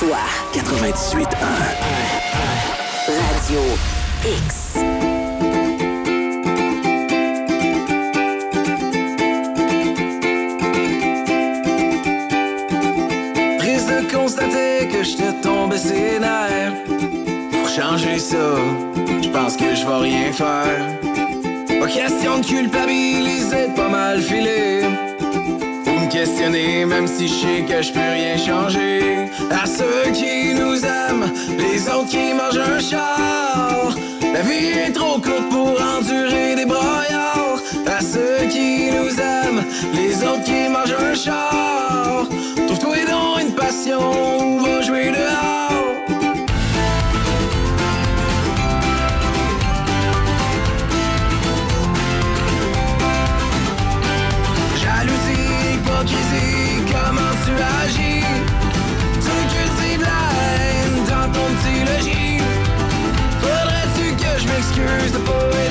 Choix. 0.00 0.08
Choix. 0.08 0.18
98 0.54 1.28
Radio 3.06 3.60
X. 4.24 4.78
Triste 13.58 13.90
de 13.90 14.10
constater 14.10 14.88
que 14.88 15.02
je 15.02 15.16
te 15.16 15.42
tombé 15.42 15.76
ses 15.76 16.18
nerfs. 16.18 16.72
Pour 17.52 17.68
changer 17.68 18.18
ça, 18.18 18.36
je 19.22 19.28
pense 19.28 19.54
que 19.56 19.74
je 19.74 19.86
vais 19.86 19.98
rien 19.98 20.32
faire. 20.32 21.78
Pas 21.78 21.86
question 21.88 22.38
de 22.38 22.46
culpabiliser, 22.46 23.68
pas 23.76 23.88
mal 23.88 24.22
filer. 24.22 25.09
Questionner, 26.10 26.84
même 26.84 27.06
si 27.06 27.28
je 27.28 27.34
sais 27.34 27.64
que 27.68 27.80
je 27.82 27.92
peux 27.92 28.00
rien 28.00 28.36
changer. 28.36 29.30
À 29.50 29.64
ceux 29.64 30.10
qui 30.12 30.54
nous 30.54 30.84
aiment, 30.84 31.32
les 31.56 31.88
autres 31.88 32.08
qui 32.08 32.34
mangent 32.34 32.58
un 32.58 32.80
char. 32.80 33.94
La 34.34 34.42
vie 34.42 34.66
est 34.86 34.92
trop 34.92 35.20
courte 35.20 35.48
pour 35.50 35.80
endurer 35.80 36.56
des 36.56 36.66
broyards. 36.66 37.62
À 37.86 38.00
ceux 38.00 38.48
qui 38.48 38.90
nous 38.90 39.20
aiment, 39.20 39.64
les 39.94 40.16
autres 40.24 40.44
qui 40.44 40.68
mangent 40.68 40.96
un 40.98 41.14
char. 41.14 42.26
Trouve-toi 42.66 42.96
donc 43.08 43.40
une 43.42 43.52
passion 43.52 44.49
que 64.80 64.88
je 64.88 65.18
m'excuse 65.18 65.69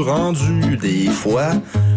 rendu. 0.00 0.76
Des 0.76 1.08
fois, 1.08 1.52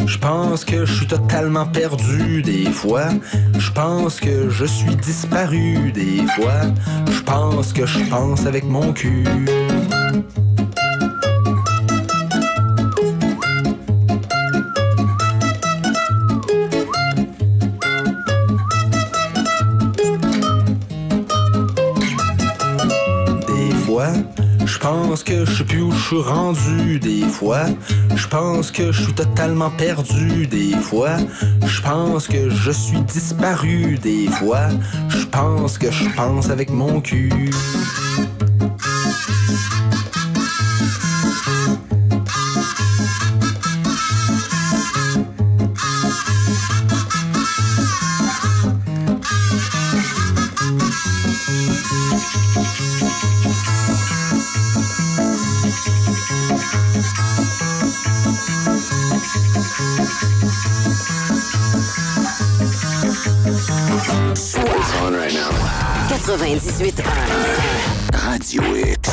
je 0.06 0.18
pense 0.18 0.66
que 0.66 0.86
je 0.86 0.94
suis 0.94 1.08
totalement 1.08 1.66
perdu. 1.66 2.42
Des 2.42 2.66
fois, 2.66 3.10
je 3.58 3.72
pense 3.72 4.20
que 4.20 4.50
je 4.50 4.66
suis 4.66 4.96
disparu. 4.96 5.92
Des 5.92 6.26
fois, 6.36 6.62
je 7.12 7.22
pense 7.22 7.74
que 7.74 7.86
je 7.86 8.00
pense 8.10 8.46
avec 8.46 8.64
mon 8.64 8.94
cul. 8.94 9.24
Pense 25.16 25.24
que 25.24 25.46
je 25.46 25.60
sais 25.60 25.64
plus 25.64 25.82
où 25.82 25.92
je 25.92 26.08
suis 26.08 26.22
rendu. 26.22 27.00
Des 27.00 27.22
fois, 27.22 27.68
je 28.18 28.28
pense 28.28 28.70
que 28.70 28.92
je 28.92 29.04
suis 29.04 29.14
totalement 29.14 29.70
perdu. 29.70 30.46
Des 30.46 30.76
fois, 30.76 31.16
je 31.66 31.82
pense 31.82 32.28
que 32.28 32.50
je 32.50 32.72
suis 32.72 33.00
disparu. 33.00 33.98
Des 33.98 34.28
fois, 34.28 34.68
je 35.08 35.24
pense 35.24 35.78
que 35.78 35.90
je 35.90 36.10
pense 36.18 36.50
avec 36.50 36.70
mon 36.70 37.00
cul. 37.00 37.50
98 66.56 67.04
Radio 68.14 68.62
X. 68.78 69.10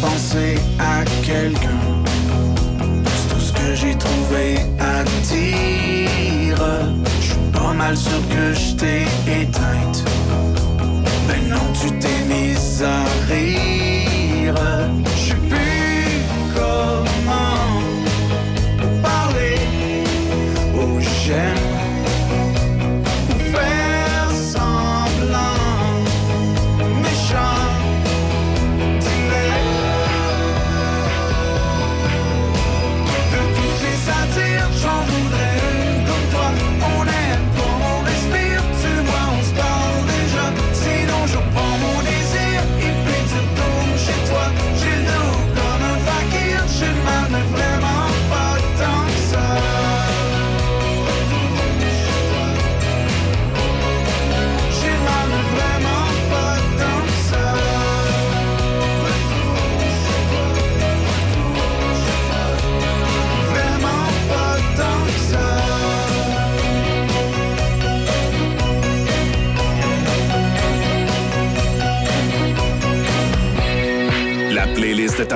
Penser 0.00 0.58
à 0.78 1.04
quelqu'un. 1.24 1.68
C'est 3.04 3.34
tout 3.34 3.40
ce 3.40 3.52
que 3.52 3.74
j'ai 3.74 3.96
trouvé 3.96 4.58
à 4.78 5.02
dire. 5.24 6.56
Je 7.20 7.26
suis 7.26 7.34
pas 7.52 7.72
mal 7.72 7.96
sûr 7.96 8.20
que 8.30 8.54
je 8.54 8.76
t'ai 8.76 9.02
éteinte. 9.42 10.04
Ben 11.28 11.48
non, 11.48 11.72
tu 11.80 11.90
t'es 11.98 12.24
mise 12.28 12.82
à 12.82 13.04
rire. 13.32 14.54
Je 15.14 15.20
suis 15.20 15.34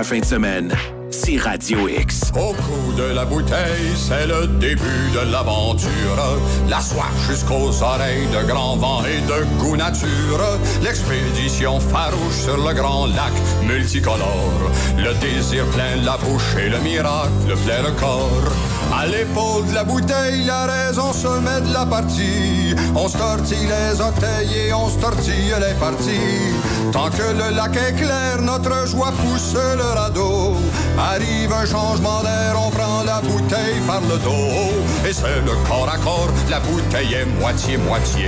fin 0.02 0.18
de 0.18 0.24
semaine, 0.24 0.74
c'est 1.10 1.38
Radio 1.38 1.88
X. 1.88 2.32
Au 2.34 2.52
cou 2.52 2.92
de 2.96 3.14
la 3.14 3.24
bouteille, 3.24 3.94
c'est 3.94 4.26
le 4.26 4.46
début 4.46 5.10
de 5.14 5.32
l'aventure. 5.32 6.40
La 6.68 6.80
soif 6.80 7.12
jusqu'aux 7.28 7.82
oreilles 7.82 8.26
de 8.26 8.46
grand 8.46 8.76
vent 8.76 9.02
et 9.04 9.20
de 9.22 9.44
goût 9.58 9.76
nature. 9.76 10.58
L'expédition 10.82 11.80
farouche 11.80 12.34
sur 12.44 12.56
le 12.56 12.74
grand 12.74 13.06
lac 13.06 13.32
multicolore. 13.66 14.70
Le 14.98 15.14
désir 15.14 15.64
plein 15.66 15.96
la 16.04 16.18
bouche 16.18 16.56
et 16.58 16.68
le 16.68 16.78
miracle 16.80 17.56
plein 17.64 17.82
le 17.82 17.92
corps. 17.92 18.52
À 18.98 19.06
l'épaule 19.06 19.66
de 19.66 19.74
la 19.74 19.84
bouteille, 19.84 20.44
la 20.44 20.64
raison 20.64 21.12
se 21.12 21.28
met 21.40 21.60
de 21.60 21.72
la 21.72 21.84
partie. 21.84 22.74
On 22.94 23.06
se 23.08 23.18
les 23.18 24.00
orteils 24.00 24.68
et 24.68 24.72
on 24.72 24.88
se 24.88 24.96
les 24.96 25.74
parties. 25.78 26.54
Tant 26.92 27.10
que 27.10 27.28
le 27.40 27.54
lac 27.54 27.76
est 27.76 27.92
clair, 27.94 28.40
notre 28.40 28.86
joie 28.86 29.12
pousse 29.12 29.54
le 29.54 30.00
radeau. 30.00 30.54
Arrive 30.98 31.52
un 31.52 31.66
changement 31.66 32.22
d'air, 32.22 32.56
on 32.56 32.70
prend 32.70 32.85
la 33.16 33.22
bouteille 33.22 33.80
par 33.86 34.00
le 34.02 34.18
dos. 34.18 35.08
Et 35.08 35.12
c'est 35.12 35.40
le 35.44 35.52
corps 35.66 35.88
à 35.88 35.96
corps, 35.98 36.28
la 36.50 36.60
bouteille 36.60 37.14
est 37.14 37.26
moitié-moitié. 37.40 38.26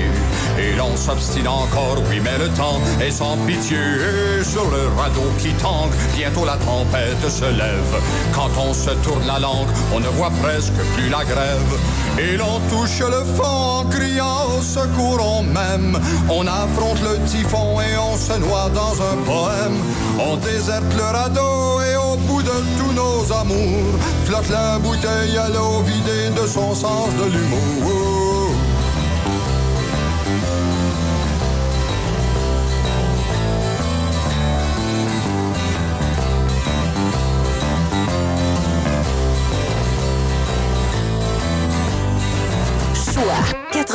Et 0.59 0.75
l'on 0.77 0.97
s'obstine 0.97 1.49
encore, 1.49 1.99
oui, 2.09 2.21
mais 2.23 2.39
le 2.39 2.49
temps 2.51 2.81
est 3.01 3.11
sans 3.11 3.37
pitié. 3.47 3.77
Et 3.77 4.45
sur 4.45 4.65
le 4.71 4.89
radeau 4.97 5.29
qui 5.39 5.53
tangue, 5.55 5.93
bientôt 6.17 6.45
la 6.45 6.57
tempête 6.57 7.29
se 7.29 7.45
lève. 7.45 7.95
Quand 8.33 8.51
on 8.59 8.73
se 8.73 8.91
tourne 9.03 9.27
la 9.27 9.39
langue, 9.39 9.69
on 9.93 10.01
ne 10.01 10.09
voit 10.09 10.33
presque 10.43 10.81
plus 10.95 11.09
la 11.11 11.25
grève. 11.25 11.73
Et 12.21 12.37
l'on 12.37 12.59
touche 12.69 12.99
le 12.99 13.25
fond 13.37 13.45
en 13.45 13.85
criant 13.85 14.59
au 14.59 14.61
secours, 14.61 15.21
on 15.21 15.43
m'aime. 15.45 15.99
On 16.29 16.47
affronte 16.47 17.01
le 17.03 17.25
typhon 17.27 17.81
et 17.81 17.97
on 17.97 18.17
se 18.17 18.39
noie 18.41 18.71
dans 18.75 19.01
un 19.01 19.17
poème. 19.25 19.77
On 20.19 20.37
déserte 20.37 20.93
le 20.97 21.17
radeau 21.17 21.81
et 21.81 21.97
au 21.97 22.17
bout 22.17 22.43
de 22.43 22.59
tous 22.79 22.93
nos 22.93 23.33
amours, 23.33 23.99
flotte 24.25 24.51
la 24.51 24.79
bouteille 24.79 25.39
à 25.39 25.49
l'eau 25.49 25.83
vidée 25.83 26.31
de 26.31 26.47
son 26.47 26.75
sens 26.75 27.11
de 27.21 27.31
l'humour. 27.31 28.08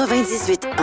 98.1. 0.06 0.83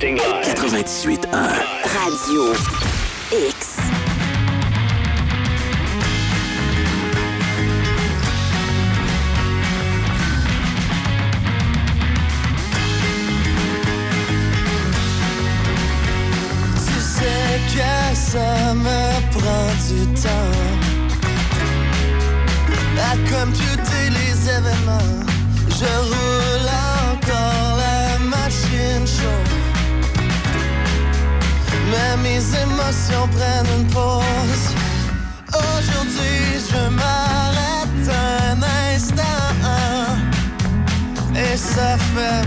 98.1 0.00 1.28
Radio 1.28 2.54
X. 3.32 3.76
Tu 16.76 17.00
sais 17.00 17.60
que 17.68 18.16
ça 18.16 18.72
me 18.74 19.02
prend 19.32 19.68
du 19.86 20.06
temps 20.18 20.30
à 22.96 23.12
computer 23.28 24.08
les 24.08 24.48
événements. 24.48 25.12
Je 25.68 25.84
roule 25.84 26.49
mes 32.16 32.42
émotions 32.62 33.28
prennent 33.28 33.80
une 33.80 33.86
pause. 33.88 34.74
Aujourd'hui, 35.48 36.60
je 36.70 36.88
m'arrête 36.90 38.08
un 38.08 38.62
instant. 38.94 39.22
Et 41.34 41.56
ça 41.56 41.96
fait 42.12 42.46